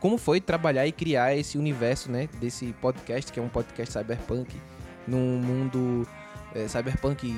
Como 0.00 0.16
foi 0.16 0.40
trabalhar 0.40 0.86
e 0.86 0.92
criar 0.92 1.36
esse 1.36 1.58
universo, 1.58 2.10
né? 2.10 2.26
Desse 2.40 2.72
podcast, 2.80 3.30
que 3.30 3.38
é 3.38 3.42
um 3.42 3.50
podcast 3.50 3.92
cyberpunk 3.92 4.56
num 5.06 5.38
mundo 5.38 6.08
é, 6.54 6.66
cyberpunk 6.66 7.36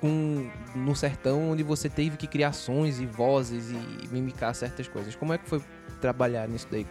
com, 0.00 0.48
no 0.76 0.94
sertão 0.94 1.50
onde 1.50 1.62
você 1.62 1.88
teve 1.88 2.16
que 2.16 2.26
criar 2.26 2.52
sons 2.52 3.00
e 3.00 3.06
vozes 3.06 3.70
e 3.70 4.08
mimicar 4.12 4.54
certas 4.54 4.86
coisas. 4.86 5.16
Como 5.16 5.32
é 5.32 5.38
que 5.38 5.48
foi 5.48 5.60
trabalhar 6.00 6.48
nisso 6.48 6.68
daí? 6.70 6.86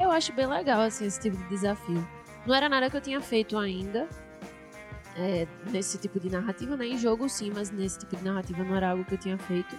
Eu 0.00 0.10
acho 0.10 0.32
bem 0.32 0.46
legal, 0.46 0.80
assim, 0.80 1.06
esse 1.06 1.20
tipo 1.20 1.36
de 1.36 1.48
desafio. 1.48 2.06
Não 2.46 2.54
era 2.54 2.68
nada 2.68 2.90
que 2.90 2.96
eu 2.96 3.00
tinha 3.00 3.20
feito 3.20 3.56
ainda. 3.58 4.08
é, 5.16 5.46
nesse 5.70 5.98
tipo 5.98 6.18
de 6.18 6.30
narrativa, 6.30 6.76
né? 6.76 6.86
Em 6.86 6.98
jogo 6.98 7.28
sim, 7.28 7.52
mas 7.54 7.70
nesse 7.70 7.98
tipo 7.98 8.16
de 8.16 8.24
narrativa 8.24 8.64
não 8.64 8.74
era 8.76 8.90
algo 8.90 9.04
que 9.04 9.14
eu 9.14 9.18
tinha 9.18 9.38
feito. 9.38 9.76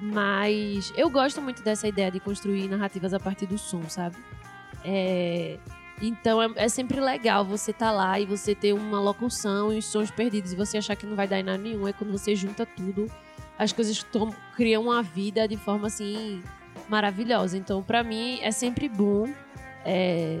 Mas 0.00 0.92
eu 0.96 1.10
gosto 1.10 1.40
muito 1.42 1.62
dessa 1.62 1.86
ideia 1.88 2.10
de 2.10 2.20
construir 2.20 2.68
narrativas 2.68 3.12
a 3.14 3.20
partir 3.20 3.46
do 3.46 3.58
som, 3.58 3.88
sabe? 3.88 4.16
É, 4.84 5.58
então 6.00 6.42
é, 6.42 6.50
é 6.56 6.68
sempre 6.68 7.00
legal 7.00 7.44
você 7.44 7.70
estar 7.70 7.90
lá 7.90 8.18
e 8.18 8.24
você 8.24 8.54
ter 8.54 8.72
uma 8.72 9.00
locução 9.00 9.72
e 9.72 9.78
os 9.78 9.84
sons 9.86 10.10
perdidos 10.10 10.52
e 10.52 10.56
você 10.56 10.78
achar 10.78 10.96
que 10.96 11.06
não 11.06 11.16
vai 11.16 11.28
dar 11.28 11.38
em 11.40 11.42
nada 11.42 11.58
nenhum. 11.58 11.86
É 11.86 11.92
quando 11.92 12.12
você 12.12 12.34
junta 12.34 12.64
tudo, 12.64 13.10
as 13.58 13.72
coisas 13.72 14.04
criam 14.56 14.82
uma 14.84 15.02
vida 15.02 15.46
de 15.46 15.56
forma 15.56 15.86
assim 15.88 16.42
maravilhosa. 16.90 17.56
Então, 17.56 17.82
pra 17.82 18.02
mim, 18.02 18.40
é 18.42 18.50
sempre 18.50 18.88
bom 18.88 19.32
é, 19.86 20.40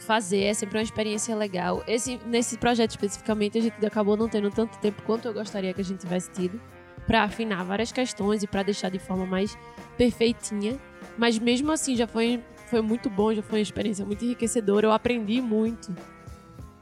fazer, 0.00 0.42
é 0.42 0.54
sempre 0.54 0.76
uma 0.76 0.82
experiência 0.82 1.34
legal. 1.36 1.82
Esse, 1.86 2.20
nesse 2.26 2.58
projeto 2.58 2.90
especificamente, 2.90 3.56
a 3.56 3.62
gente 3.62 3.86
acabou 3.86 4.16
não 4.16 4.28
tendo 4.28 4.50
tanto 4.50 4.76
tempo 4.78 5.00
quanto 5.02 5.28
eu 5.28 5.32
gostaria 5.32 5.72
que 5.72 5.80
a 5.80 5.84
gente 5.84 6.00
tivesse 6.00 6.30
tido 6.32 6.60
pra 7.06 7.22
afinar 7.22 7.64
várias 7.64 7.92
questões 7.92 8.42
e 8.42 8.46
pra 8.46 8.62
deixar 8.62 8.90
de 8.90 8.98
forma 8.98 9.24
mais 9.24 9.56
perfeitinha. 9.96 10.78
Mas 11.16 11.38
mesmo 11.38 11.70
assim, 11.70 11.94
já 11.94 12.06
foi, 12.06 12.42
foi 12.66 12.80
muito 12.80 13.08
bom, 13.08 13.32
já 13.32 13.42
foi 13.42 13.60
uma 13.60 13.62
experiência 13.62 14.04
muito 14.04 14.24
enriquecedora. 14.24 14.86
Eu 14.86 14.92
aprendi 14.92 15.40
muito 15.40 15.94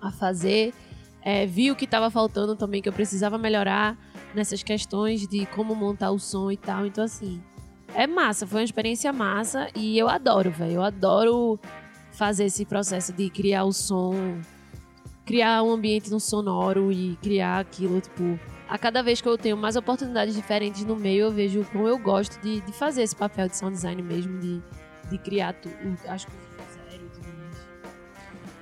a 0.01 0.11
fazer. 0.11 0.73
É, 1.21 1.45
vi 1.45 1.71
o 1.71 1.77
que 1.77 1.85
estava 1.85 2.11
faltando 2.11 2.57
também, 2.57 2.81
que 2.81 2.89
eu 2.89 2.93
precisava 2.93 3.37
melhorar 3.37 3.99
nessas 4.35 4.63
questões 4.63 5.27
de 5.27 5.45
como 5.47 5.75
montar 5.75 6.11
o 6.11 6.19
som 6.19 6.51
e 6.51 6.57
tal. 6.57 6.87
Então, 6.87 7.05
assim, 7.05 7.43
é 7.95 8.07
massa, 8.07 8.47
foi 8.47 8.61
uma 8.61 8.65
experiência 8.65 9.13
massa 9.13 9.69
e 9.75 9.99
eu 9.99 10.09
adoro, 10.09 10.51
velho. 10.51 10.75
Eu 10.75 10.83
adoro 10.83 11.59
fazer 12.13 12.45
esse 12.45 12.65
processo 12.65 13.13
de 13.13 13.31
criar 13.31 13.65
o 13.65 13.73
som, 13.73 14.39
criar 15.25 15.63
um 15.63 15.71
ambiente 15.73 16.11
no 16.11 16.19
sonoro 16.21 16.91
e 16.93 17.17
criar 17.23 17.59
aquilo, 17.61 18.01
tipo. 18.01 18.39
A 18.69 18.77
cada 18.77 19.03
vez 19.03 19.21
que 19.21 19.27
eu 19.29 19.39
tenho 19.39 19.57
mais 19.57 19.77
oportunidades 19.77 20.35
diferentes 20.35 20.85
no 20.85 20.95
meio, 20.95 21.23
eu 21.27 21.31
vejo 21.33 21.65
como 21.73 21.89
eu 21.89 21.97
gosto 21.99 22.39
de, 22.43 22.61
de 22.61 22.73
fazer 22.73 23.03
esse 23.03 23.17
papel 23.17 23.49
de 23.49 23.57
sound 23.57 23.75
design 23.75 24.03
mesmo, 24.03 24.39
de, 24.39 24.61
de 25.11 25.17
criar 25.19 25.55
tu, 25.55 25.71
as 26.07 26.25
coisas. 26.27 26.49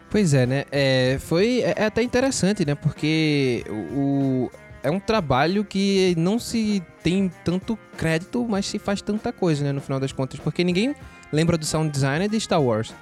Pois 0.08 0.32
é, 0.32 0.46
né? 0.46 0.64
É, 0.70 1.18
foi 1.18 1.60
é, 1.62 1.74
é 1.76 1.84
até 1.86 2.02
interessante, 2.02 2.64
né? 2.64 2.74
Porque 2.76 3.64
o- 3.92 4.48
é 4.86 4.90
um 4.90 5.00
trabalho 5.00 5.64
que 5.64 6.14
não 6.16 6.38
se 6.38 6.82
tem 7.02 7.30
tanto 7.44 7.78
crédito, 7.96 8.46
mas 8.48 8.66
se 8.66 8.78
faz 8.78 9.02
tanta 9.02 9.32
coisa, 9.32 9.64
né, 9.64 9.72
no 9.72 9.80
final 9.80 9.98
das 9.98 10.12
contas. 10.12 10.38
Porque 10.40 10.62
ninguém 10.62 10.94
lembra 11.32 11.58
do 11.58 11.64
sound 11.66 11.90
designer 11.90 12.28
de 12.28 12.38
Star 12.40 12.62
Wars, 12.62 12.94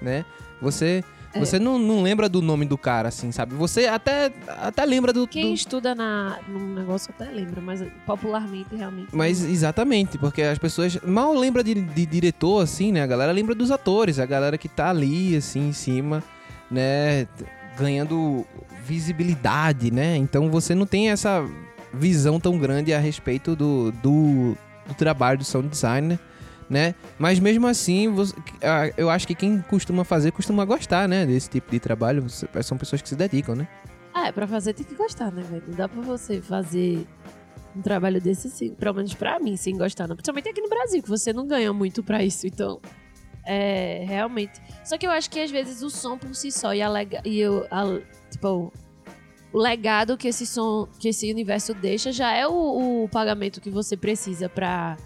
né? 0.00 0.24
Você, 0.60 1.02
É. 1.34 1.40
você 1.40 1.58
não, 1.58 1.78
não 1.78 2.02
lembra 2.02 2.28
do 2.28 2.40
nome 2.40 2.64
do 2.64 2.78
cara, 2.78 3.08
assim, 3.08 3.32
sabe? 3.32 3.54
Você 3.56 3.86
até, 3.86 4.30
até 4.46 4.84
lembra 4.84 5.12
do... 5.12 5.26
Quem 5.26 5.48
do- 5.48 5.54
estuda 5.54 5.94
na, 5.94 6.38
num 6.46 6.74
negócio 6.74 7.12
até 7.18 7.28
lembra, 7.30 7.60
mas 7.60 7.82
popularmente 8.06 8.74
realmente. 8.76 9.08
Mas 9.12 9.42
exatamente, 9.44 10.16
porque 10.18 10.42
as 10.42 10.58
pessoas 10.58 10.96
mal 11.04 11.34
lembram 11.34 11.64
de, 11.64 11.74
de 11.74 12.06
diretor, 12.06 12.62
assim, 12.62 12.92
né? 12.92 13.02
A 13.02 13.06
galera 13.06 13.32
lembra 13.32 13.54
dos 13.54 13.70
atores, 13.72 14.18
a 14.20 14.26
galera 14.26 14.56
que 14.56 14.68
tá 14.68 14.90
ali, 14.90 15.34
assim, 15.34 15.68
em 15.70 15.72
cima, 15.72 16.22
né? 16.70 17.26
Ganhando 17.78 18.46
visibilidade, 18.86 19.90
né? 19.92 20.16
Então 20.16 20.50
você 20.50 20.74
não 20.74 20.86
tem 20.86 21.10
essa 21.10 21.44
visão 21.92 22.40
tão 22.40 22.58
grande 22.58 22.92
a 22.92 22.98
respeito 22.98 23.54
do, 23.54 23.92
do, 24.02 24.56
do 24.86 24.94
trabalho 24.96 25.38
do 25.38 25.44
sound 25.44 25.68
designer, 25.68 26.18
né? 26.68 26.94
Mas 27.18 27.38
mesmo 27.38 27.66
assim, 27.66 28.06
eu 28.96 29.10
acho 29.10 29.26
que 29.26 29.34
quem 29.34 29.60
costuma 29.62 30.04
fazer 30.04 30.32
costuma 30.32 30.64
gostar, 30.64 31.08
né? 31.08 31.26
Desse 31.26 31.48
tipo 31.50 31.70
de 31.70 31.78
trabalho. 31.78 32.24
São 32.62 32.78
pessoas 32.78 33.02
que 33.02 33.08
se 33.08 33.16
dedicam, 33.16 33.54
né? 33.54 33.68
Ah, 34.14 34.28
é, 34.28 34.32
pra 34.32 34.46
fazer 34.46 34.74
tem 34.74 34.84
que 34.84 34.94
gostar, 34.94 35.30
né, 35.32 35.42
velho? 35.42 35.62
Não 35.68 35.74
dá 35.74 35.88
pra 35.88 36.00
você 36.02 36.40
fazer 36.40 37.06
um 37.74 37.80
trabalho 37.80 38.20
desse, 38.20 38.50
sim, 38.50 38.74
pelo 38.74 38.94
menos 38.96 39.14
pra 39.14 39.38
mim, 39.40 39.56
sem 39.56 39.76
gostar. 39.76 40.06
Não. 40.06 40.14
Principalmente 40.16 40.48
aqui 40.50 40.60
no 40.60 40.68
Brasil, 40.68 41.02
que 41.02 41.08
você 41.08 41.32
não 41.32 41.46
ganha 41.46 41.72
muito 41.72 42.02
pra 42.02 42.22
isso, 42.22 42.46
então. 42.46 42.80
É, 43.44 44.04
realmente. 44.06 44.60
Só 44.84 44.96
que 44.98 45.06
eu 45.06 45.10
acho 45.10 45.28
que 45.30 45.40
às 45.40 45.50
vezes 45.50 45.82
o 45.82 45.90
som 45.90 46.16
por 46.18 46.34
si 46.34 46.52
só 46.52 46.72
e 46.74 46.80
a, 46.82 46.88
lega, 46.88 47.20
e 47.24 47.44
o, 47.46 47.66
a- 47.70 47.98
tipo, 48.32 48.72
o 49.52 49.58
legado 49.58 50.16
que 50.16 50.28
esse 50.28 50.46
som, 50.46 50.88
que 50.98 51.08
esse 51.08 51.30
universo 51.30 51.72
deixa 51.74 52.10
já 52.12 52.32
é 52.32 52.46
o, 52.46 53.04
o 53.04 53.08
pagamento 53.08 53.60
que 53.60 53.70
você 53.70 53.96
precisa 53.96 54.48
pra. 54.48 54.96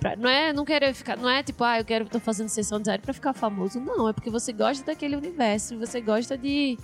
pra- 0.00 0.16
não 0.16 0.28
é 0.28 0.52
não 0.52 0.64
querer 0.64 0.92
ficar. 0.94 1.16
Não 1.16 1.28
é 1.28 1.42
tipo, 1.42 1.62
ah, 1.62 1.78
eu 1.78 1.84
quero, 1.84 2.06
tô 2.06 2.18
fazendo 2.18 2.48
sessão 2.48 2.80
de 2.80 2.96
pra 2.98 3.12
ficar 3.12 3.32
famoso. 3.34 3.78
Não, 3.80 4.08
é 4.08 4.12
porque 4.12 4.30
você 4.30 4.52
gosta 4.52 4.84
daquele 4.84 5.16
universo, 5.16 5.78
você 5.78 6.00
gosta 6.00 6.36
de 6.36 6.78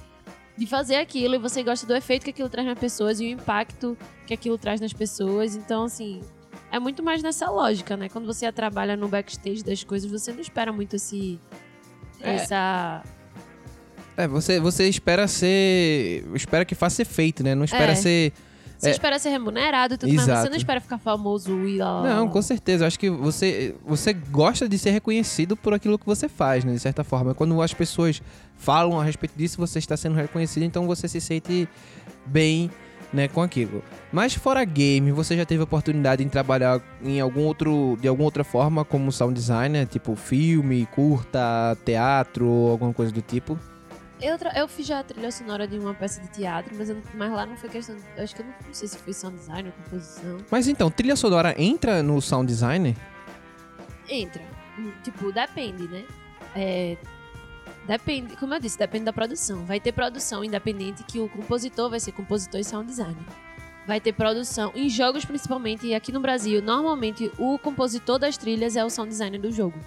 de 0.58 0.66
fazer 0.66 0.96
aquilo 0.96 1.36
e 1.36 1.38
você 1.38 1.62
gosta 1.62 1.86
do 1.86 1.94
efeito 1.96 2.24
que 2.24 2.30
aquilo 2.30 2.48
traz 2.50 2.66
nas 2.68 2.78
pessoas 2.78 3.18
e 3.18 3.24
o 3.24 3.28
impacto 3.28 3.96
que 4.26 4.34
aquilo 4.34 4.58
traz 4.58 4.78
nas 4.78 4.92
pessoas. 4.92 5.56
Então, 5.56 5.84
assim, 5.84 6.20
é 6.70 6.78
muito 6.78 7.02
mais 7.02 7.22
nessa 7.22 7.50
lógica, 7.50 7.96
né? 7.96 8.10
Quando 8.10 8.26
você 8.26 8.50
trabalha 8.52 8.94
no 8.94 9.08
backstage 9.08 9.62
das 9.64 9.82
coisas, 9.82 10.10
você 10.10 10.32
não 10.32 10.40
espera 10.40 10.70
muito 10.70 10.96
esse. 10.96 11.40
É. 12.20 12.34
Essa. 12.34 13.02
É, 14.22 14.28
você, 14.28 14.60
você 14.60 14.88
espera 14.88 15.26
ser. 15.28 16.24
Espera 16.34 16.64
que 16.64 16.74
faça 16.74 17.02
efeito, 17.02 17.42
né? 17.42 17.54
Não 17.54 17.64
espera 17.64 17.92
É. 17.92 17.94
ser. 17.94 18.32
Você 18.78 18.88
É. 18.88 18.92
espera 18.92 19.18
ser 19.18 19.28
remunerado 19.28 19.94
e 19.94 19.98
tudo 19.98 20.08
mais, 20.08 20.20
mas 20.20 20.26
você 20.26 20.32
Exato. 20.32 20.50
não 20.50 20.56
espera 20.56 20.80
ficar 20.80 20.96
famoso 20.98 21.66
e 21.68 21.76
lá. 21.76 22.02
Não, 22.02 22.28
com 22.28 22.40
certeza. 22.40 22.84
Eu 22.84 22.86
acho 22.88 22.98
que 22.98 23.10
você, 23.10 23.74
você 23.84 24.14
gosta 24.14 24.66
de 24.66 24.78
ser 24.78 24.90
reconhecido 24.90 25.54
por 25.54 25.74
aquilo 25.74 25.98
que 25.98 26.06
você 26.06 26.28
faz, 26.30 26.64
né? 26.64 26.72
De 26.72 26.78
certa 26.78 27.04
forma. 27.04 27.34
Quando 27.34 27.60
as 27.60 27.74
pessoas 27.74 28.22
falam 28.56 28.98
a 28.98 29.04
respeito 29.04 29.32
disso, 29.36 29.58
você 29.58 29.78
está 29.78 29.98
sendo 29.98 30.14
reconhecido, 30.16 30.62
então 30.62 30.86
você 30.86 31.06
se 31.08 31.20
sente 31.20 31.68
bem, 32.24 32.70
né, 33.12 33.28
com 33.28 33.42
aquilo. 33.42 33.82
Mas 34.12 34.34
fora 34.34 34.64
game, 34.64 35.12
você 35.12 35.36
já 35.36 35.44
teve 35.44 35.62
oportunidade 35.62 36.24
de 36.24 36.30
trabalhar 36.30 36.80
em 37.04 37.20
algum 37.20 37.42
outro, 37.42 37.98
de 38.00 38.08
alguma 38.08 38.24
outra 38.24 38.44
forma 38.44 38.82
como 38.84 39.10
sound 39.12 39.34
designer, 39.34 39.86
tipo 39.86 40.14
filme, 40.16 40.86
curta, 40.94 41.76
teatro, 41.84 42.46
alguma 42.70 42.94
coisa 42.94 43.12
do 43.12 43.20
tipo? 43.20 43.58
Eu, 44.22 44.36
eu 44.54 44.68
fiz 44.68 44.86
já 44.86 45.00
a 45.00 45.02
trilha 45.02 45.32
sonora 45.32 45.66
de 45.66 45.78
uma 45.78 45.94
peça 45.94 46.20
de 46.20 46.28
teatro, 46.28 46.74
mas, 46.76 46.90
eu 46.90 47.02
mas 47.14 47.32
lá 47.32 47.46
não 47.46 47.56
foi 47.56 47.70
questão. 47.70 47.96
Eu 48.16 48.24
acho 48.24 48.34
que 48.34 48.42
eu 48.42 48.46
não, 48.46 48.54
não 48.66 48.74
sei 48.74 48.86
se 48.86 48.98
foi 48.98 49.12
sound 49.14 49.36
design 49.38 49.68
ou 49.68 49.84
composição. 49.84 50.38
Mas 50.50 50.68
então, 50.68 50.90
trilha 50.90 51.16
sonora 51.16 51.54
entra 51.56 52.02
no 52.02 52.20
sound 52.20 52.46
designer? 52.46 52.94
Entra. 54.08 54.42
Tipo, 55.02 55.32
depende, 55.32 55.88
né? 55.88 56.04
É, 56.54 56.96
depende, 57.86 58.36
como 58.36 58.54
eu 58.54 58.60
disse, 58.60 58.78
depende 58.78 59.04
da 59.04 59.12
produção. 59.12 59.64
Vai 59.64 59.80
ter 59.80 59.92
produção 59.92 60.44
independente 60.44 61.02
que 61.04 61.18
o 61.18 61.28
compositor 61.28 61.88
vai 61.88 62.00
ser 62.00 62.12
compositor 62.12 62.60
e 62.60 62.64
sound 62.64 62.86
designer. 62.86 63.24
Vai 63.86 64.00
ter 64.00 64.12
produção 64.12 64.70
em 64.74 64.88
jogos 64.88 65.24
principalmente 65.24 65.86
e 65.86 65.94
aqui 65.94 66.12
no 66.12 66.20
Brasil, 66.20 66.60
normalmente 66.60 67.32
o 67.38 67.58
compositor 67.58 68.18
das 68.18 68.36
trilhas 68.36 68.76
é 68.76 68.84
o 68.84 68.90
sound 68.90 69.08
designer 69.08 69.40
do 69.40 69.50
jogo. 69.50 69.78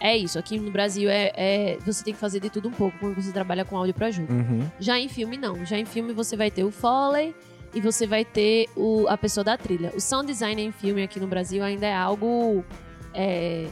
É 0.00 0.16
isso, 0.16 0.38
aqui 0.38 0.58
no 0.58 0.70
Brasil 0.70 1.10
é, 1.10 1.30
é- 1.36 1.78
você 1.84 2.02
tem 2.02 2.14
que 2.14 2.20
fazer 2.20 2.40
de 2.40 2.48
tudo 2.48 2.68
um 2.68 2.72
pouco 2.72 2.98
quando 2.98 3.14
você 3.14 3.30
trabalha 3.32 3.64
com 3.66 3.76
áudio 3.76 3.92
pra 3.92 4.10
jogo. 4.10 4.32
Uhum. 4.32 4.66
Já 4.78 4.98
em 4.98 5.08
filme, 5.08 5.36
não. 5.36 5.64
Já 5.66 5.78
em 5.78 5.84
filme 5.84 6.14
você 6.14 6.36
vai 6.36 6.50
ter 6.50 6.64
o 6.64 6.70
Foley 6.70 7.34
e 7.74 7.80
você 7.80 8.06
vai 8.06 8.24
ter 8.24 8.66
o, 8.74 9.06
a 9.08 9.18
pessoa 9.18 9.44
da 9.44 9.58
trilha. 9.58 9.92
O 9.94 10.00
sound 10.00 10.26
design 10.26 10.60
em 10.62 10.72
filme 10.72 11.02
aqui 11.02 11.20
no 11.20 11.26
Brasil 11.26 11.62
ainda 11.62 11.86
é 11.86 11.94
algo 11.94 12.64
é, 13.12 13.68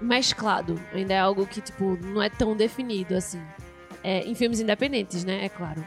mesclado. 0.00 0.80
Ainda 0.92 1.14
é 1.14 1.18
algo 1.20 1.46
que, 1.46 1.60
tipo, 1.60 1.96
não 2.02 2.20
é 2.20 2.28
tão 2.28 2.56
definido 2.56 3.14
assim. 3.14 3.40
É, 4.02 4.20
em 4.20 4.34
filmes 4.34 4.60
independentes, 4.60 5.24
né? 5.24 5.44
É 5.44 5.48
claro. 5.48 5.86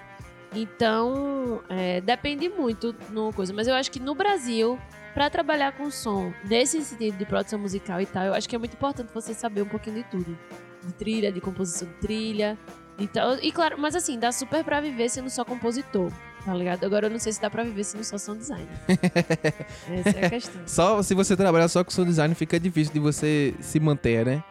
Então, 0.56 1.62
é, 1.70 2.02
depende 2.02 2.50
muito 2.50 2.96
no 3.10 3.32
coisa. 3.34 3.54
Mas 3.54 3.68
eu 3.68 3.76
acho 3.76 3.92
que 3.92 4.00
no 4.00 4.16
Brasil, 4.16 4.80
pra 5.18 5.32
trabalhar 5.32 5.72
com 5.72 5.90
som, 5.90 6.32
nesse 6.44 6.80
sentido 6.84 7.18
de 7.18 7.26
produção 7.26 7.58
musical 7.58 8.00
e 8.00 8.06
tal, 8.06 8.26
eu 8.26 8.36
acho 8.36 8.48
que 8.48 8.56
é 8.56 8.60
muito 8.60 8.76
importante 8.76 9.12
você 9.12 9.34
saber 9.34 9.64
um 9.64 9.68
pouquinho 9.68 9.96
de 9.96 10.04
tudo. 10.04 10.38
De 10.86 10.94
trilha, 10.94 11.32
de 11.32 11.42
composição 11.42 11.88
de 11.88 11.96
trilha. 11.96 12.56
Então, 13.00 13.36
e 13.42 13.52
claro, 13.52 13.80
mas 13.80 13.96
assim, 13.96 14.20
dá 14.20 14.32
super 14.32 14.64
pra 14.64 14.80
viver 14.80 15.10
sendo 15.10 15.28
só 15.32 15.44
compositor, 15.44 16.12
tá 16.46 16.54
ligado? 16.54 16.84
Agora 16.86 17.08
eu 17.08 17.10
não 17.10 17.18
sei 17.18 17.34
se 17.34 17.42
dá 17.42 17.50
pra 17.50 17.64
viver 17.64 17.84
sendo 17.84 18.04
só 18.04 18.16
sound 18.20 18.42
designer. 18.42 18.68
Essa 19.90 20.20
é 20.20 20.26
a 20.28 20.30
questão. 20.30 20.62
Só 20.68 21.02
se 21.02 21.16
você 21.16 21.36
trabalhar 21.36 21.68
só 21.68 21.84
com 21.84 21.90
sound 21.90 22.12
design 22.12 22.36
fica 22.36 22.60
difícil 22.60 22.94
de 22.94 23.00
você 23.00 23.56
se 23.60 23.80
manter, 23.80 24.24
né? 24.24 24.44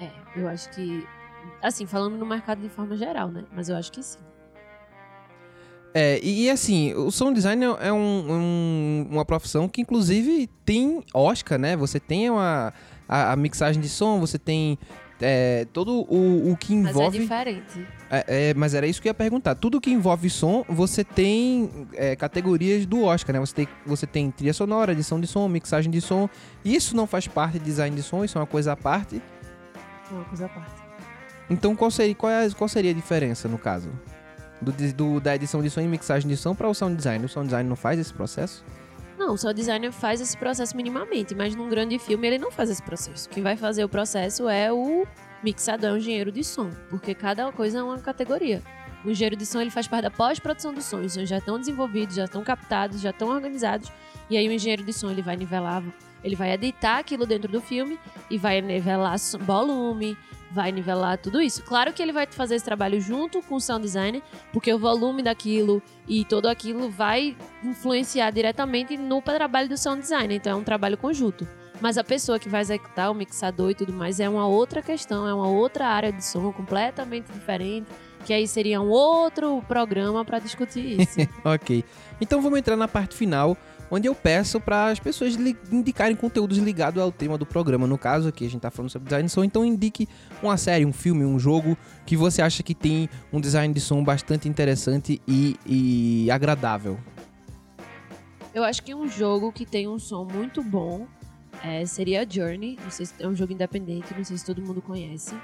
É, 0.00 0.10
eu 0.36 0.46
acho 0.46 0.70
que. 0.70 1.04
Assim, 1.60 1.86
falando 1.86 2.16
no 2.16 2.24
mercado 2.24 2.62
de 2.62 2.68
forma 2.68 2.96
geral, 2.96 3.32
né? 3.32 3.44
Mas 3.50 3.68
eu 3.68 3.76
acho 3.76 3.90
que 3.90 4.00
sim. 4.00 4.20
É, 5.94 6.20
e, 6.22 6.44
e 6.44 6.50
assim, 6.50 6.92
o 6.94 7.10
sound 7.10 7.34
design 7.34 7.64
é 7.80 7.92
um- 7.92 7.96
um- 8.30 9.06
uma 9.10 9.24
profissão 9.24 9.68
que 9.68 9.80
inclusive 9.80 10.48
tem 10.64 11.02
Oscar, 11.14 11.58
né? 11.58 11.76
Você 11.76 11.98
tem 11.98 12.28
uma, 12.30 12.72
a, 13.08 13.32
a 13.32 13.36
mixagem 13.36 13.80
de 13.80 13.88
som, 13.88 14.20
você 14.20 14.38
tem 14.38 14.78
é, 15.20 15.66
todo 15.72 16.06
o, 16.08 16.52
o 16.52 16.56
que 16.56 16.76
Mas 16.76 16.86
é 16.86 16.90
envolve. 16.90 17.18
diferente. 17.18 17.84
É, 18.08 18.50
é, 18.50 18.54
mas 18.54 18.72
era 18.74 18.86
isso 18.86 19.02
que 19.02 19.08
eu 19.08 19.10
ia 19.10 19.14
perguntar. 19.14 19.56
Tudo 19.56 19.80
que 19.80 19.90
envolve 19.90 20.30
som, 20.30 20.64
você 20.68 21.02
tem 21.02 21.68
é, 21.94 22.14
categorias 22.14 22.86
do 22.86 23.02
Oscar, 23.02 23.32
né? 23.34 23.40
Você 23.40 23.54
tem, 23.54 23.68
você 23.84 24.06
tem 24.06 24.30
trilha 24.30 24.52
sonora, 24.54 24.92
edição 24.92 25.20
de 25.20 25.26
som, 25.26 25.48
mixagem 25.48 25.90
de 25.90 26.00
som. 26.00 26.28
Isso 26.64 26.94
não 26.94 27.04
faz 27.06 27.26
parte 27.26 27.58
de 27.58 27.64
design 27.64 27.96
de 27.96 28.02
som, 28.02 28.22
isso 28.24 28.38
é 28.38 28.40
uma 28.40 28.46
coisa 28.46 28.72
à 28.72 28.76
parte. 28.76 29.20
É 30.10 30.14
uma 30.14 30.24
coisa 30.24 30.46
à 30.46 30.48
parte. 30.48 30.70
Então 31.50 31.74
qual 31.74 31.90
seria, 31.90 32.14
qual, 32.14 32.30
é, 32.30 32.48
qual 32.50 32.68
seria 32.68 32.92
a 32.92 32.94
diferença 32.94 33.48
no 33.48 33.58
caso? 33.58 33.90
Do, 34.60 34.72
do- 34.92 35.20
da 35.20 35.34
edição 35.36 35.62
de 35.62 35.70
som 35.70 35.80
e 35.80 35.86
mixagem 35.86 36.28
de 36.28 36.36
som 36.36 36.54
para 36.54 36.68
o 36.68 36.74
sound 36.74 36.96
design. 36.96 37.24
O 37.24 37.28
sound 37.28 37.46
design 37.48 37.68
não 37.68 37.76
faz 37.76 37.98
esse 37.98 38.12
processo? 38.12 38.64
Não, 39.16 39.34
o 39.34 39.38
sound 39.38 39.54
designer 39.54 39.92
faz 39.92 40.20
esse 40.20 40.36
processo 40.36 40.76
minimamente, 40.76 41.34
mas 41.34 41.54
num 41.54 41.68
grande 41.68 41.98
filme 41.98 42.26
ele 42.26 42.38
não 42.38 42.50
faz 42.50 42.70
esse 42.70 42.82
processo. 42.82 43.28
Quem 43.28 43.42
vai 43.42 43.56
fazer 43.56 43.84
o 43.84 43.88
processo 43.88 44.48
é 44.48 44.72
o 44.72 45.06
mixador, 45.42 45.92
o 45.92 45.96
engenheiro 45.98 46.30
de 46.32 46.42
som, 46.44 46.70
porque 46.90 47.14
cada 47.14 47.50
coisa 47.52 47.78
é 47.78 47.82
uma 47.82 47.98
categoria. 47.98 48.62
O 49.04 49.10
engenheiro 49.10 49.36
de 49.36 49.46
som 49.46 49.60
ele 49.60 49.70
faz 49.70 49.86
parte 49.86 50.02
da 50.04 50.10
pós-produção 50.10 50.72
do 50.74 50.82
som. 50.82 50.98
Os 51.00 51.12
sons 51.12 51.28
já 51.28 51.38
estão 51.38 51.58
desenvolvidos, 51.58 52.16
já 52.16 52.24
estão 52.24 52.42
captados, 52.42 53.00
já 53.00 53.10
estão 53.10 53.28
organizados. 53.28 53.90
E 54.28 54.36
aí 54.36 54.48
o 54.48 54.52
engenheiro 54.52 54.82
de 54.84 54.92
som 54.92 55.10
ele 55.10 55.22
vai 55.22 55.36
nivelar, 55.36 55.82
ele 56.22 56.36
vai 56.36 56.52
editar 56.52 56.98
aquilo 56.98 57.26
dentro 57.26 57.50
do 57.50 57.60
filme 57.60 57.98
e 58.30 58.38
vai 58.38 58.60
nivelar 58.60 59.16
volume, 59.40 60.16
vai 60.50 60.72
nivelar 60.72 61.18
tudo 61.18 61.40
isso. 61.40 61.62
Claro 61.62 61.92
que 61.92 62.02
ele 62.02 62.12
vai 62.12 62.26
fazer 62.26 62.56
esse 62.56 62.64
trabalho 62.64 63.00
junto 63.00 63.42
com 63.42 63.56
o 63.56 63.60
sound 63.60 63.82
designer, 63.82 64.22
porque 64.52 64.72
o 64.72 64.78
volume 64.78 65.22
daquilo 65.22 65.82
e 66.06 66.24
todo 66.24 66.46
aquilo 66.46 66.90
vai 66.90 67.36
influenciar 67.62 68.30
diretamente 68.30 68.96
no 68.96 69.20
trabalho 69.20 69.68
do 69.68 69.76
sound 69.76 70.00
designer. 70.00 70.36
Então 70.36 70.52
é 70.52 70.56
um 70.56 70.64
trabalho 70.64 70.96
conjunto. 70.96 71.46
Mas 71.80 71.96
a 71.96 72.02
pessoa 72.02 72.38
que 72.38 72.48
vai 72.48 72.60
executar 72.60 73.10
o 73.10 73.14
mixador 73.14 73.70
e 73.70 73.74
tudo 73.74 73.92
mais 73.92 74.18
é 74.18 74.28
uma 74.28 74.46
outra 74.46 74.82
questão, 74.82 75.28
é 75.28 75.32
uma 75.32 75.48
outra 75.48 75.86
área 75.86 76.12
de 76.12 76.24
som 76.24 76.52
completamente 76.52 77.30
diferente, 77.30 77.86
que 78.24 78.32
aí 78.32 78.48
seria 78.48 78.80
um 78.80 78.88
outro 78.88 79.62
programa 79.68 80.24
para 80.24 80.40
discutir 80.40 81.00
isso. 81.00 81.18
Ok. 81.44 81.84
Então 82.20 82.42
vamos 82.42 82.58
entrar 82.58 82.76
na 82.76 82.88
parte 82.88 83.14
final, 83.14 83.56
onde 83.90 84.06
eu 84.06 84.14
peço 84.14 84.60
para 84.60 84.86
as 84.86 84.98
pessoas 84.98 85.36
indicarem 85.70 86.16
conteúdos 86.16 86.58
ligados 86.58 87.02
ao 87.02 87.10
tema 87.10 87.38
do 87.38 87.46
programa. 87.46 87.86
No 87.86 87.98
caso 87.98 88.28
aqui, 88.28 88.46
a 88.46 88.50
gente 88.50 88.60
tá 88.60 88.70
falando 88.70 88.90
sobre 88.90 89.06
design 89.06 89.26
de 89.26 89.32
som, 89.32 89.44
então 89.44 89.64
indique 89.64 90.08
uma 90.42 90.56
série, 90.56 90.84
um 90.84 90.92
filme, 90.92 91.24
um 91.24 91.38
jogo 91.38 91.76
que 92.06 92.16
você 92.16 92.42
acha 92.42 92.62
que 92.62 92.74
tem 92.74 93.08
um 93.32 93.40
design 93.40 93.72
de 93.72 93.80
som 93.80 94.02
bastante 94.02 94.48
interessante 94.48 95.20
e, 95.26 95.56
e 95.66 96.30
agradável. 96.30 96.98
Eu 98.54 98.64
acho 98.64 98.82
que 98.82 98.94
um 98.94 99.08
jogo 99.08 99.52
que 99.52 99.64
tem 99.64 99.86
um 99.86 99.98
som 99.98 100.24
muito 100.24 100.62
bom 100.62 101.06
é, 101.62 101.84
seria 101.86 102.26
Journey. 102.28 102.78
Não 102.82 102.90
sei 102.90 103.06
se 103.06 103.14
é 103.18 103.26
um 103.26 103.34
jogo 103.34 103.52
independente, 103.52 104.14
não 104.16 104.24
sei 104.24 104.36
se 104.36 104.44
todo 104.44 104.62
mundo 104.62 104.80
conhece. 104.80 105.34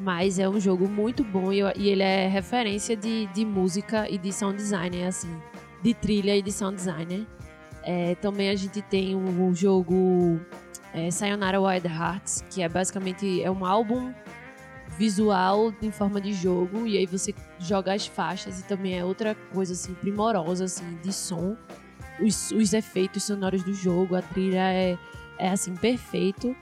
Mas 0.00 0.38
é 0.38 0.48
um 0.48 0.58
jogo 0.58 0.88
muito 0.88 1.22
bom 1.22 1.52
e, 1.52 1.60
e 1.76 1.88
ele 1.88 2.02
é 2.02 2.26
referência 2.26 2.96
de, 2.96 3.26
de 3.28 3.44
música 3.44 4.08
e 4.08 4.16
de 4.16 4.32
sound 4.32 4.56
design, 4.56 4.98
é 4.98 5.06
assim. 5.06 5.34
de 5.82 5.94
trilha 5.94 6.36
e 6.36 6.42
de 6.42 6.52
sound 6.52 6.76
designer. 6.76 7.26
É, 7.82 8.14
também 8.16 8.50
a 8.50 8.56
gente 8.56 8.82
tem 8.82 9.14
o, 9.14 9.54
jogo 9.54 10.40
é, 10.92 11.10
Sayonara 11.10 11.60
Wild 11.60 11.86
Hearts, 11.86 12.44
que 12.50 12.62
é 12.62 12.68
basicamente 12.68 13.42
é 13.42 13.50
um 13.50 13.64
álbum 13.64 14.12
visual 14.98 15.72
em 15.80 15.90
forma 15.90 16.20
de 16.20 16.32
jogo 16.32 16.86
e 16.86 16.98
aí 16.98 17.06
você 17.06 17.34
joga 17.58 17.94
as 17.94 18.06
faixas 18.06 18.60
e 18.60 18.64
também 18.64 18.98
é 18.98 19.04
outra 19.04 19.34
coisa 19.52 19.72
assim 19.72 19.94
primorosa 19.94 20.64
assim 20.64 20.98
de 21.02 21.12
som. 21.12 21.56
Os, 22.20 22.50
os 22.50 22.74
efeitos 22.74 23.22
sonoros 23.22 23.62
do 23.62 23.72
jogo 23.72 24.14
a 24.14 24.20
trilha 24.20 24.72
é, 24.72 24.98
é 25.38 25.48
assim 25.48 25.74
perfeito. 25.74 26.54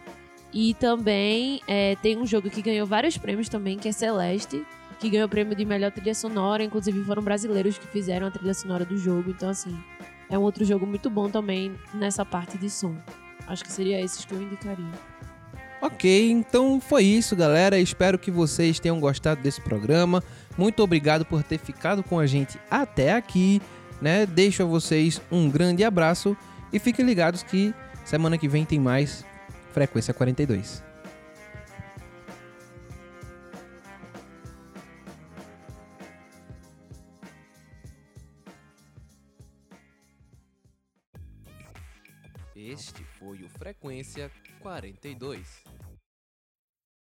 E 0.52 0.72
também 0.74 1.61
é, 1.66 1.96
tem 1.96 2.16
um 2.16 2.24
jogo 2.24 2.48
que 2.48 2.62
ganhou 2.62 2.87
vários 2.87 3.18
prêmios 3.18 3.48
também 3.48 3.76
que 3.76 3.88
é 3.88 3.92
Celeste 3.92 4.64
que 4.98 5.09
ganhou 5.11 5.26
o 5.26 5.28
prêmio 5.28 5.54
de 5.54 5.64
melhor 5.64 5.92
trilha 5.92 6.14
sonora 6.14 6.64
inclusive 6.64 7.04
foram 7.04 7.22
brasileiros 7.22 7.78
que 7.78 7.87
fizeram 7.87 8.26
a 8.26 8.31
trilha 8.31 8.54
sonora 8.54 8.85
do 8.85 8.96
jogo 8.96 9.31
então 9.31 9.50
assim 9.50 9.76
é 10.30 10.38
um 10.38 10.42
outro 10.42 10.64
jogo 10.64 10.86
muito 10.86 11.08
bom 11.08 11.28
também 11.28 11.74
nessa 11.94 12.24
parte 12.24 12.58
de 12.58 12.68
som 12.68 12.94
acho 13.46 13.64
que 13.64 13.72
seria 13.72 14.00
esses 14.00 14.24
que 14.24 14.34
eu 14.34 14.42
indicaria 14.42 14.92
Ok, 15.80 16.30
então 16.32 16.80
foi 16.80 17.04
isso, 17.04 17.36
galera. 17.36 17.78
Espero 17.78 18.18
que 18.18 18.32
vocês 18.32 18.80
tenham 18.80 18.98
gostado 18.98 19.40
desse 19.40 19.60
programa. 19.60 20.22
Muito 20.56 20.82
obrigado 20.82 21.24
por 21.24 21.42
ter 21.44 21.56
ficado 21.58 22.02
com 22.02 22.18
a 22.18 22.26
gente 22.26 22.58
até 22.68 23.12
aqui. 23.12 23.62
Né? 24.02 24.26
Deixo 24.26 24.62
a 24.64 24.66
vocês 24.66 25.20
um 25.30 25.48
grande 25.48 25.84
abraço 25.84 26.36
e 26.72 26.80
fiquem 26.80 27.04
ligados 27.04 27.44
que 27.44 27.72
semana 28.04 28.36
que 28.36 28.48
vem 28.48 28.64
tem 28.64 28.80
mais 28.80 29.24
Frequência 29.72 30.12
42. 30.12 30.88
Frequência 43.68 44.31
42. 44.62 45.67